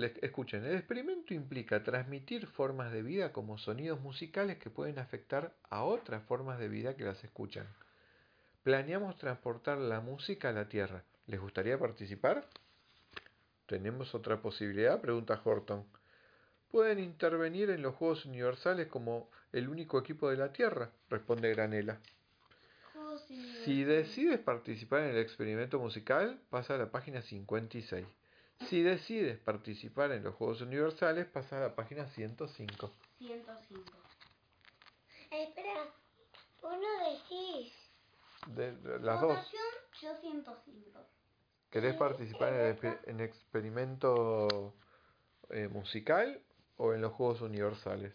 escuchen, 0.05 0.65
el 0.65 0.77
experimento 0.77 1.33
implica 1.33 1.83
transmitir 1.83 2.47
formas 2.47 2.93
de 2.93 3.03
vida 3.03 3.33
como 3.33 3.57
sonidos 3.57 4.01
musicales 4.01 4.59
que 4.59 4.71
pueden 4.71 4.99
afectar 4.99 5.55
a 5.71 5.85
otras 5.85 6.23
formas 6.25 6.59
de 6.59 6.69
vida 6.69 6.97
que 6.97 7.05
las 7.05 7.25
escuchan. 7.25 7.67
Planeamos 8.63 9.17
transportar 9.17 9.79
la 9.79 10.01
música 10.01 10.51
a 10.51 10.53
la 10.53 10.69
Tierra. 10.69 11.05
¿Les 11.27 11.41
gustaría 11.41 11.79
participar? 11.79 12.47
¿Tenemos 13.67 14.15
otra 14.15 14.43
posibilidad? 14.43 15.01
pregunta 15.01 15.41
Horton. 15.43 15.85
Pueden 16.71 16.99
intervenir 16.99 17.71
en 17.71 17.81
los 17.83 17.95
Juegos 17.95 18.27
Universales 18.27 18.89
como 18.89 19.31
el 19.53 19.69
único 19.69 19.99
equipo 19.99 20.29
de 20.29 20.37
la 20.37 20.53
Tierra, 20.53 20.91
responde 21.09 21.51
Granela. 21.55 22.01
Si 23.65 23.83
decides 23.85 24.41
participar 24.41 25.05
en 25.05 25.11
el 25.11 25.19
experimento 25.19 25.79
musical, 25.79 26.39
pasa 26.51 26.75
a 26.75 26.79
la 26.79 26.91
página 26.91 27.23
56. 27.23 28.07
Si 28.61 28.83
decides 28.83 29.39
participar 29.39 30.13
en 30.13 30.25
los 30.25 30.35
Juegos 30.35 30.61
Universales, 30.61 31.27
pasa 31.27 31.59
a 31.59 31.61
la 31.61 31.75
página 31.75 32.07
105. 32.07 32.93
105. 33.19 33.83
espera, 35.31 35.85
uno 36.63 36.87
decís. 37.11 37.73
De, 38.49 38.99
las 39.01 39.21
dos. 39.21 39.39
Yo 40.01 40.17
105. 40.21 41.01
¿Querés 41.71 41.95
participar 41.97 42.53
en 42.55 43.21
el 43.21 43.21
experimento 43.21 44.75
eh, 45.51 45.69
musical 45.69 46.41
o 46.77 46.93
en 46.95 47.03
los 47.03 47.13
Juegos 47.13 47.43
Universales? 47.43 48.15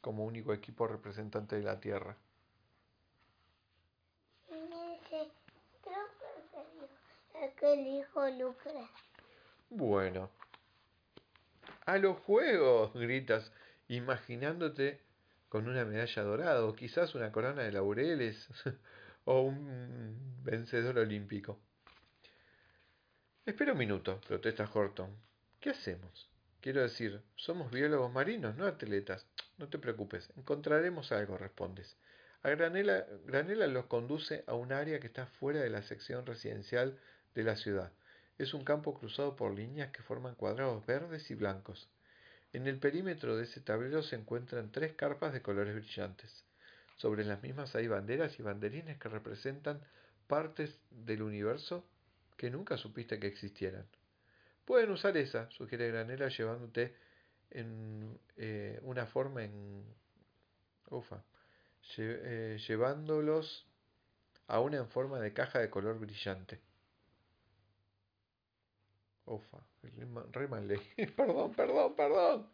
Como 0.00 0.24
único 0.24 0.52
equipo 0.52 0.86
representante 0.86 1.56
de 1.56 1.62
la 1.62 1.80
Tierra. 1.80 2.16
Creo 5.08 6.06
que 6.18 6.42
sería 6.50 7.46
el 7.46 7.54
que 7.54 7.76
dijo 7.76 8.28
Lucre. 8.30 8.88
Bueno. 9.70 10.30
A 11.86 11.98
los 11.98 12.18
juegos, 12.20 12.92
gritas, 12.94 13.52
imaginándote 13.88 15.00
con 15.48 15.68
una 15.68 15.84
medalla 15.84 16.22
dorada 16.22 16.64
o 16.64 16.74
quizás 16.74 17.14
una 17.14 17.32
corona 17.32 17.62
de 17.62 17.72
laureles 17.72 18.48
o 19.24 19.40
un 19.42 20.42
vencedor 20.42 20.98
olímpico. 20.98 21.58
Espera 23.46 23.72
un 23.72 23.78
minuto, 23.78 24.20
protesta 24.26 24.68
Horton. 24.72 25.16
¿Qué 25.60 25.70
hacemos? 25.70 26.28
Quiero 26.60 26.82
decir, 26.82 27.22
somos 27.36 27.70
biólogos 27.70 28.12
marinos, 28.12 28.56
no 28.56 28.66
atletas. 28.66 29.26
No 29.56 29.68
te 29.68 29.78
preocupes, 29.78 30.30
encontraremos 30.36 31.12
algo, 31.12 31.38
respondes. 31.38 31.96
A 32.42 32.50
Granela, 32.50 33.06
Granela 33.24 33.66
los 33.66 33.86
conduce 33.86 34.44
a 34.46 34.54
un 34.54 34.72
área 34.72 35.00
que 35.00 35.06
está 35.06 35.26
fuera 35.26 35.60
de 35.60 35.70
la 35.70 35.82
sección 35.82 36.26
residencial 36.26 36.98
de 37.34 37.42
la 37.42 37.56
ciudad. 37.56 37.92
Es 38.38 38.54
un 38.54 38.64
campo 38.64 38.94
cruzado 38.94 39.34
por 39.34 39.52
líneas 39.52 39.90
que 39.90 40.02
forman 40.02 40.36
cuadrados 40.36 40.86
verdes 40.86 41.30
y 41.30 41.34
blancos. 41.34 41.88
En 42.52 42.66
el 42.66 42.78
perímetro 42.78 43.36
de 43.36 43.44
ese 43.44 43.60
tablero 43.60 44.02
se 44.02 44.16
encuentran 44.16 44.70
tres 44.70 44.94
carpas 44.94 45.32
de 45.32 45.42
colores 45.42 45.74
brillantes. 45.74 46.44
Sobre 46.96 47.24
las 47.24 47.42
mismas 47.42 47.74
hay 47.74 47.88
banderas 47.88 48.38
y 48.38 48.42
banderines 48.42 48.98
que 48.98 49.08
representan 49.08 49.80
partes 50.28 50.78
del 50.90 51.22
universo 51.22 51.84
que 52.36 52.50
nunca 52.50 52.76
supiste 52.76 53.18
que 53.18 53.26
existieran. 53.26 53.86
Pueden 54.64 54.90
usar 54.90 55.16
esa, 55.16 55.50
sugiere 55.50 55.88
Granela, 55.88 56.28
llevándote 56.28 56.94
en 57.50 58.18
eh, 58.36 58.78
una 58.82 59.06
forma 59.06 59.44
en... 59.44 59.84
Ufa. 60.90 61.22
Eh, 61.96 62.58
llevándolos 62.66 63.66
a 64.46 64.60
una 64.60 64.76
en 64.78 64.88
forma 64.88 65.18
de 65.20 65.32
caja 65.32 65.58
de 65.58 65.70
color 65.70 65.98
brillante. 65.98 66.60
Ufa, 69.28 69.58
re 70.32 70.48
mal 70.48 70.66
leí. 70.66 70.80
perdón, 71.16 71.52
perdón, 71.54 71.94
perdón. 71.94 72.46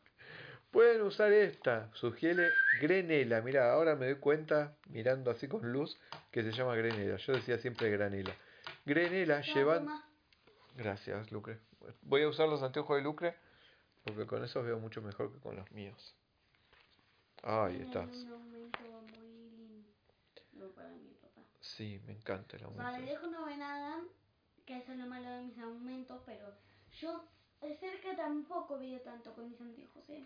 Pueden 0.71 1.03
usar 1.03 1.33
esta, 1.33 1.89
sugiere 1.95 2.49
Grenela. 2.81 3.41
Mira, 3.41 3.73
ahora 3.73 3.95
me 3.95 4.07
doy 4.07 4.17
cuenta, 4.17 4.75
mirando 4.89 5.31
así 5.31 5.47
con 5.47 5.73
luz, 5.73 5.99
que 6.33 6.43
se 6.43 6.51
llama 6.51 6.75
Grenela. 6.75 7.17
Yo 7.17 7.33
decía 7.33 7.59
siempre 7.59 7.91
Granela. 7.91 8.35
Grenela 8.85 9.41
llevan... 9.41 9.87
Gracias, 10.77 11.31
Lucre. 11.31 11.61
Voy 12.03 12.23
a 12.23 12.29
usar 12.29 12.49
los 12.49 12.63
anteojos 12.63 12.97
de 12.97 13.03
Lucre 13.03 13.37
porque 14.05 14.27
con 14.27 14.45
esos 14.45 14.65
veo 14.65 14.79
mucho 14.79 15.01
mejor 15.01 15.33
que 15.33 15.39
con 15.41 15.57
los 15.57 15.71
míos. 15.73 16.15
Ahí 17.43 17.81
estás. 17.81 18.11
Sí, 21.61 22.01
me 22.07 22.13
encanta 22.13 22.57
el 22.57 22.65
aumento. 22.65 22.99
lejos 22.99 23.31
no 23.31 23.47
ve 23.47 23.57
nada, 23.57 24.03
que 24.65 24.79
eso 24.79 24.93
es 24.93 24.99
lo 24.99 25.07
malo 25.07 25.31
de 25.31 25.43
mis 25.45 25.59
aumentos, 25.59 26.23
pero 26.25 26.53
yo 27.01 27.25
de 27.61 27.77
cerca 27.77 28.17
tampoco 28.17 28.79
veo 28.79 29.01
tanto 29.01 29.35
con 29.35 29.51
mis 29.51 29.61
anteojos, 29.61 30.09
¿eh? 30.09 30.25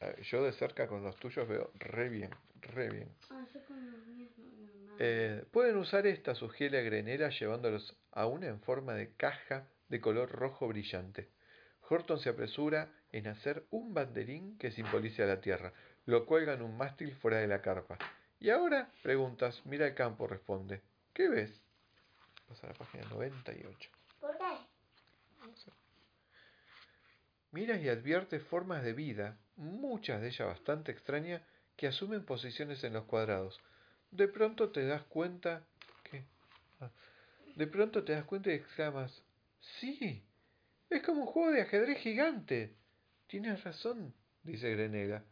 Eh, 0.00 0.22
Yo 0.22 0.42
de 0.44 0.52
cerca 0.52 0.86
con 0.86 1.02
los 1.02 1.16
tuyos 1.16 1.48
veo 1.48 1.70
re 1.74 2.08
bien, 2.08 2.30
re 2.60 2.90
bien. 2.90 3.08
Ah, 3.30 3.44
yo 3.52 3.64
con 3.64 3.90
los 3.90 4.06
míos 4.06 4.30
no 4.36 4.44
veo 4.56 4.74
nada. 4.84 4.96
Eh, 4.98 5.44
pueden 5.50 5.76
usar 5.76 6.06
esta, 6.06 6.34
sugiere 6.34 6.82
Grenera, 6.82 7.30
llevándolos 7.30 7.96
a 8.12 8.26
una 8.26 8.48
en 8.48 8.60
forma 8.60 8.94
de 8.94 9.14
caja 9.14 9.68
de 9.88 10.00
color 10.00 10.30
rojo 10.30 10.68
brillante. 10.68 11.28
Horton 11.88 12.18
se 12.18 12.30
apresura 12.30 12.90
en 13.12 13.26
hacer 13.26 13.66
un 13.70 13.92
banderín 13.94 14.56
que 14.58 14.70
simbolice 14.70 15.22
a 15.22 15.26
la 15.26 15.40
tierra. 15.40 15.72
Lo 16.06 16.26
cuelga 16.26 16.54
en 16.54 16.62
un 16.62 16.76
mástil 16.76 17.14
fuera 17.14 17.38
de 17.38 17.46
la 17.46 17.60
carpa. 17.60 17.98
¿Y 18.40 18.50
ahora? 18.50 18.90
Preguntas. 19.02 19.62
Mira 19.64 19.86
el 19.86 19.94
campo, 19.94 20.26
responde. 20.26 20.82
¿Qué 21.12 21.28
ves? 21.28 21.63
Pasa 22.54 22.68
a 22.68 22.70
la 22.70 22.78
página 22.78 23.04
98. 23.10 23.90
¿Por 24.20 24.38
qué? 24.38 24.44
Miras 27.50 27.82
y 27.82 27.88
adviertes 27.88 28.44
formas 28.44 28.84
de 28.84 28.92
vida, 28.92 29.36
muchas 29.56 30.20
de 30.20 30.28
ellas 30.28 30.46
bastante 30.46 30.92
extrañas, 30.92 31.42
que 31.76 31.88
asumen 31.88 32.24
posiciones 32.24 32.84
en 32.84 32.92
los 32.92 33.06
cuadrados. 33.06 33.60
De 34.12 34.28
pronto 34.28 34.70
te 34.70 34.86
das 34.86 35.02
cuenta 35.04 35.66
que... 36.04 36.22
ah, 36.80 36.92
de 37.56 37.66
pronto 37.66 38.04
te 38.04 38.12
das 38.12 38.24
cuenta 38.24 38.50
y 38.50 38.54
exclamas, 38.54 39.24
sí, 39.80 40.24
es 40.90 41.02
como 41.02 41.22
un 41.22 41.26
juego 41.26 41.50
de 41.50 41.62
ajedrez 41.62 41.98
gigante. 41.98 42.76
Tienes 43.26 43.64
razón, 43.64 44.14
dice 44.44 44.70
Grenela. 44.70 45.24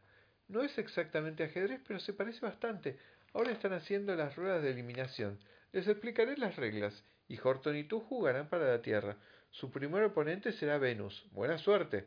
No 0.49 0.63
es 0.63 0.77
exactamente 0.77 1.45
ajedrez, 1.45 1.81
pero 1.87 2.01
se 2.01 2.15
parece 2.15 2.41
bastante. 2.41 2.99
Ahora 3.33 3.53
están 3.53 3.75
haciendo 3.75 4.17
las 4.17 4.35
ruedas 4.35 4.61
de 4.61 4.73
eliminación. 4.73 5.39
Les 5.71 5.87
explicaré 5.87 6.37
las 6.37 6.57
reglas, 6.57 7.05
y 7.33 7.41
Horton 7.43 7.75
y 7.77 7.85
tú 7.85 8.01
jugarán 8.01 8.51
para 8.51 8.67
la 8.67 8.83
Tierra. 8.83 9.17
Su 9.51 9.71
primer 9.71 10.05
oponente 10.05 10.53
será 10.53 10.77
Venus. 10.77 11.25
Buena 11.33 11.57
suerte. 11.57 12.07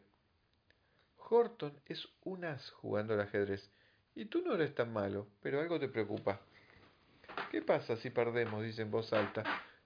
Horton 1.18 1.74
es 1.88 2.08
un 2.22 2.46
as 2.46 2.70
jugando 2.70 3.16
al 3.16 3.22
ajedrez, 3.22 3.72
y 4.14 4.26
tú 4.26 4.44
no 4.44 4.54
eres 4.54 4.76
tan 4.76 4.94
malo, 4.94 5.26
pero 5.42 5.60
algo 5.60 5.80
te 5.80 5.88
preocupa. 5.88 6.42
¿Qué 7.50 7.64
pasa 7.64 7.98
si 7.98 8.12
perdemos? 8.12 8.62
dice 8.62 8.84
en 8.84 8.92
voz 8.92 9.12
alta, 9.14 9.44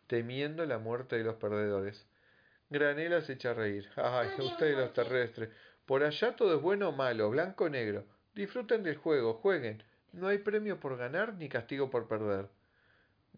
temiendo 0.07 0.65
la 0.65 0.77
muerte 0.77 1.17
de 1.17 1.23
los 1.23 1.35
perdedores. 1.35 2.05
Granela 2.69 3.21
se 3.21 3.33
echa 3.33 3.51
a 3.51 3.53
reír. 3.53 3.89
Ay, 3.95 4.27
ustedes 4.39 4.75
los 4.75 4.91
terrestres. 4.91 5.51
Por 5.85 6.03
allá 6.03 6.35
todo 6.35 6.57
es 6.57 6.61
bueno 6.61 6.89
o 6.89 6.91
malo, 6.91 7.29
blanco 7.29 7.63
o 7.63 7.69
negro. 7.69 8.03
Disfruten 8.35 8.83
del 8.83 8.97
juego, 8.97 9.35
jueguen. 9.35 9.85
No 10.11 10.27
hay 10.27 10.39
premio 10.39 10.81
por 10.81 10.97
ganar 10.97 11.35
ni 11.35 11.47
castigo 11.47 11.89
por 11.89 12.09
perder. 12.09 12.49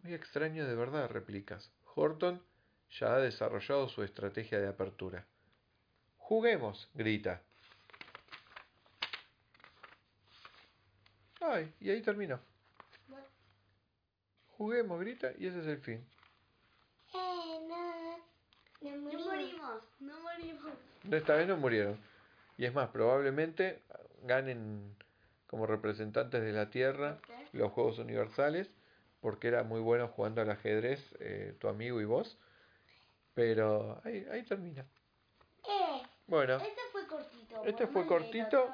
Muy 0.02 0.16
extraño 0.16 0.66
de 0.66 0.74
verdad, 0.74 1.12
replicas. 1.12 1.72
Horton 1.96 2.42
ya 2.92 3.16
ha 3.16 3.20
desarrollado 3.20 3.88
su 3.90 4.04
estrategia 4.04 4.60
de 4.60 4.68
apertura. 4.68 5.26
Juguemos, 6.18 6.90
grita. 6.94 7.42
Ay, 11.42 11.74
y 11.80 11.90
ahí 11.90 12.02
terminó. 12.02 12.40
Juguemos, 14.58 15.00
grita, 15.00 15.32
y 15.40 15.48
ese 15.48 15.60
es 15.60 15.68
el 15.68 15.80
fin. 15.80 16.06
Eh, 17.14 17.60
no. 17.68 18.18
No 18.82 18.96
no 18.96 19.02
morimos. 19.02 19.26
morimos, 19.26 19.88
no 20.00 20.20
morimos. 20.22 20.74
Esta 21.10 21.36
vez 21.36 21.48
no 21.48 21.58
murieron. 21.58 22.00
Y 22.58 22.66
es 22.66 22.74
más, 22.74 22.90
probablemente 22.90 23.82
ganen 24.24 24.96
como 25.48 25.66
representantes 25.66 26.42
de 26.42 26.52
la 26.54 26.70
Tierra 26.70 27.20
los 27.54 27.72
Juegos 27.72 28.00
Universales, 28.00 28.70
porque 29.22 29.48
era 29.48 29.64
muy 29.64 29.80
bueno 29.80 30.08
jugando 30.10 30.42
al 30.42 30.50
ajedrez 30.50 31.00
eh, 31.20 31.56
tu 31.60 31.68
amigo 31.68 32.02
y 32.02 32.06
vos. 32.06 32.38
Pero 33.34 34.02
ahí, 34.04 34.26
ahí 34.32 34.44
termina. 34.44 34.86
Eh, 35.64 36.02
Bueno, 36.28 36.58
Este 36.58 36.82
fue 36.92 37.08
cortito. 37.08 37.64
Este 37.66 37.88
fue 37.88 38.06
cortito. 38.06 38.70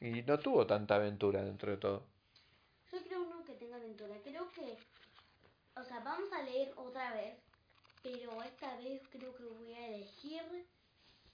y 0.00 0.22
no 0.22 0.38
tuvo 0.38 0.66
tanta 0.66 0.94
aventura 0.96 1.42
dentro 1.42 1.70
de 1.70 1.76
todo. 1.76 2.06
Yo 2.92 2.98
creo 3.04 3.22
uno 3.22 3.44
que 3.44 3.52
tenga 3.54 3.76
aventura. 3.76 4.14
Creo 4.24 4.48
que, 4.52 4.76
o 5.78 5.84
sea, 5.84 6.00
vamos 6.00 6.32
a 6.32 6.42
leer 6.42 6.72
otra 6.76 7.12
vez, 7.14 7.36
pero 8.02 8.42
esta 8.42 8.76
vez 8.78 9.02
creo 9.10 9.34
que 9.36 9.44
voy 9.44 9.74
a 9.74 9.86
elegir. 9.88 10.42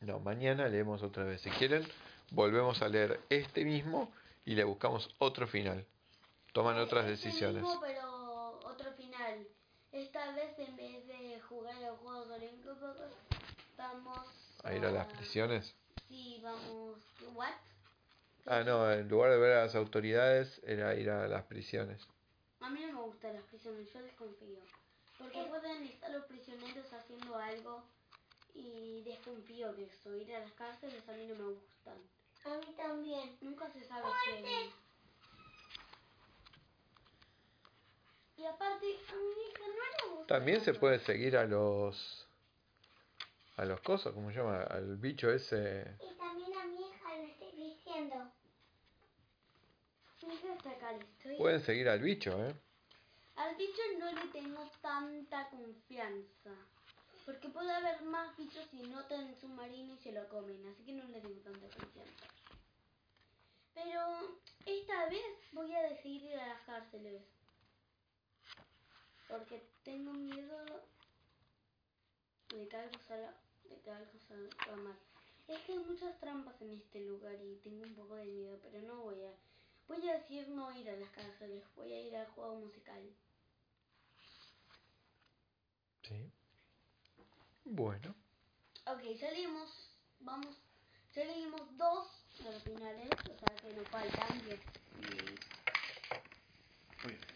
No, 0.01 0.19
mañana 0.21 0.69
leemos 0.69 1.03
otra 1.03 1.25
vez. 1.25 1.41
Si 1.43 1.51
quieren, 1.51 1.87
volvemos 2.31 2.83
a 2.83 2.89
leer 2.89 3.21
este 3.31 3.65
mismo 3.65 4.11
y 4.45 4.55
le 4.55 4.65
buscamos 4.65 5.15
otro 5.19 5.47
final. 5.47 5.87
Toman 6.53 6.79
otras 6.79 7.07
este 7.09 7.29
decisiones. 7.29 7.63
mismo, 7.63 7.81
pero. 7.81 8.16
Esta 9.97 10.31
vez 10.33 10.59
en 10.59 10.77
vez 10.77 11.07
de 11.07 11.41
jugar 11.41 11.75
a 11.75 11.81
los 11.81 11.99
Juegos 12.01 12.29
Olímpicos, 12.29 12.77
vamos 13.79 14.19
A 14.63 14.75
ir 14.75 14.85
a 14.85 14.91
las 14.91 15.07
prisiones. 15.07 15.75
Sí, 16.07 16.39
vamos. 16.43 16.99
¿What? 17.33 17.55
Ah, 18.45 18.63
no, 18.63 18.93
en 18.93 19.09
lugar 19.09 19.31
de 19.31 19.39
ver 19.39 19.57
a 19.57 19.63
las 19.63 19.75
autoridades, 19.75 20.61
era 20.65 20.95
ir 20.97 21.09
a 21.09 21.27
las 21.27 21.45
prisiones. 21.45 22.07
A 22.61 22.69
mí 22.69 22.81
no 22.83 22.93
me 22.93 23.01
gustan 23.07 23.33
las 23.37 23.45
prisiones, 23.45 23.91
yo 23.91 24.03
desconfío. 24.03 24.59
Porque 25.17 25.43
pueden 25.45 25.85
estar 25.85 26.11
los 26.11 26.27
prisioneros 26.27 26.93
haciendo 26.93 27.35
algo 27.39 27.83
y 28.53 29.01
desconfío 29.03 29.73
de 29.73 29.85
eso. 29.85 30.15
Ir 30.15 30.37
a 30.37 30.41
las 30.41 30.53
cárceles 30.53 31.09
a 31.09 31.13
mí 31.13 31.27
no 31.27 31.37
me 31.37 31.55
gustan. 31.55 31.97
a 32.45 32.59
mí 32.59 32.75
también. 32.77 33.39
Nunca 33.41 33.71
se 33.71 33.83
sabe 33.83 34.09
qué. 34.27 34.71
Y 38.37 38.45
aparte, 38.45 38.87
a. 39.09 40.27
También 40.27 40.61
se 40.61 40.75
puede 40.75 40.99
seguir 41.01 41.37
a 41.37 41.47
los. 41.47 42.27
a 43.57 43.65
los 43.65 43.81
cosas, 43.81 44.13
¿cómo 44.13 44.31
se 44.31 44.39
llama? 44.39 44.63
Al 44.63 44.97
bicho 44.97 45.31
ese. 45.31 45.97
Y 46.03 46.15
también 46.17 46.57
a 46.59 46.65
mi 46.67 46.81
hija 46.81 47.17
le 47.17 47.31
estoy 47.31 47.53
diciendo. 47.53 48.33
Mi 50.27 50.35
hija 50.35 50.55
está 50.55 50.71
acá, 50.71 50.93
le 50.93 51.05
estoy. 51.05 51.37
Pueden 51.37 51.61
seguir 51.61 51.89
al 51.89 52.01
bicho, 52.01 52.33
¿eh? 52.45 52.55
Al 53.37 53.55
bicho 53.57 53.83
no 53.99 54.13
le 54.13 54.27
tengo 54.33 54.71
tanta 54.83 55.49
confianza. 55.51 56.51
Porque 57.25 57.49
puede 57.49 57.73
haber 57.73 58.03
más 58.03 58.37
bichos 58.37 58.67
si 58.71 58.83
notan 58.83 59.29
el 59.29 59.37
submarino 59.37 59.95
y 59.95 59.99
se 59.99 60.13
lo 60.13 60.29
comen, 60.29 60.65
así 60.69 60.85
que 60.85 60.93
no 60.93 61.05
le 61.05 61.21
tengo 61.21 61.41
tanta 61.41 61.67
atención. 61.67 62.07
Pero 63.75 64.39
esta 64.65 65.09
vez 65.09 65.25
voy 65.53 65.75
a 65.75 65.83
decidir 65.83 66.23
ir 66.23 66.39
a 66.39 66.47
las 66.49 66.61
cárceles. 66.63 67.23
Porque 69.37 69.63
tengo 69.85 70.15
miedo 70.15 70.57
de 72.49 72.69
que 72.69 72.77
algo 72.77 72.99
salga, 73.07 73.35
de 73.69 73.77
que 73.83 73.91
algo 73.91 74.19
salga 74.27 74.77
mal. 74.77 74.97
Es 75.47 75.59
que 75.61 75.73
hay 75.73 75.79
muchas 75.79 76.19
trampas 76.21 76.59
en 76.63 76.71
este 76.71 77.01
lugar 77.01 77.35
y 77.43 77.57
tengo 77.57 77.83
un 77.85 77.95
poco 77.95 78.15
de 78.15 78.25
miedo, 78.25 78.59
pero 78.63 78.81
no 78.83 79.03
voy 79.03 79.23
a... 79.25 79.33
Voy 79.89 80.09
a 80.09 80.15
decir 80.15 80.49
no 80.49 80.75
ir 80.75 80.89
a 80.89 80.97
las 80.97 81.11
cárceles, 81.11 81.63
voy 81.77 81.93
a 81.93 82.01
ir 82.01 82.17
al 82.17 82.27
juego 82.29 82.57
musical. 82.57 83.03
Sí. 86.03 86.31
Bueno. 87.65 88.15
Ok, 88.87 89.03
salimos, 89.21 89.91
vamos, 90.21 90.57
salimos 91.15 91.77
dos 91.77 92.09
de 92.39 92.53
los 92.53 92.63
finales, 92.63 93.11
o 93.21 93.39
sea 93.39 93.57
que 93.57 93.75
nos 93.75 93.89
faltan 93.89 94.45
10 94.47 94.61
Muy 97.05 97.36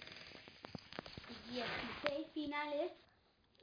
16 1.50 2.28
finales 2.32 2.92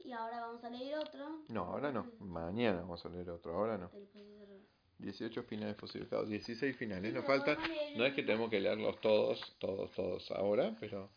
y 0.04 0.12
ahora 0.12 0.40
vamos 0.46 0.62
a 0.64 0.70
leer 0.70 0.98
otro. 0.98 1.40
No, 1.48 1.64
ahora 1.64 1.90
no. 1.92 2.10
Mañana 2.20 2.80
vamos 2.80 3.04
a 3.04 3.08
leer 3.08 3.30
otro. 3.30 3.54
Ahora 3.56 3.76
no. 3.78 3.88
Te 3.88 4.00
lo 4.00 4.06
puedo 4.06 4.24
cerrar. 4.38 4.58
18 4.98 5.42
finales 5.44 5.76
posibles. 5.76 6.10
16 6.28 6.76
finales. 6.76 7.14
Nos 7.14 7.24
falta. 7.24 7.56
No 7.96 8.04
es 8.04 8.14
que 8.14 8.22
tenemos 8.22 8.50
que 8.50 8.60
leerlos 8.60 9.00
todos, 9.00 9.56
todos, 9.58 9.90
todos 9.92 10.30
ahora, 10.32 10.76
pero 10.80 11.10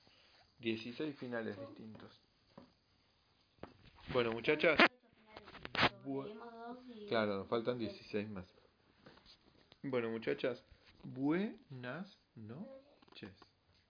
16 0.60 1.16
finales 1.18 1.58
distintos. 1.60 2.12
Bueno, 4.14 4.32
muchachas. 4.32 4.78
18 4.78 4.90
finales. 5.16 6.06
Bu- 6.06 6.26
Leemos 6.26 6.54
dos 6.54 6.78
y- 6.96 7.06
Claro, 7.08 7.38
nos 7.38 7.48
faltan 7.48 7.78
16 7.80 8.30
más. 8.30 8.46
Bueno, 9.84 10.10
muchachas. 10.10 10.64
Buenas 11.04 12.20
noches. 12.36 13.32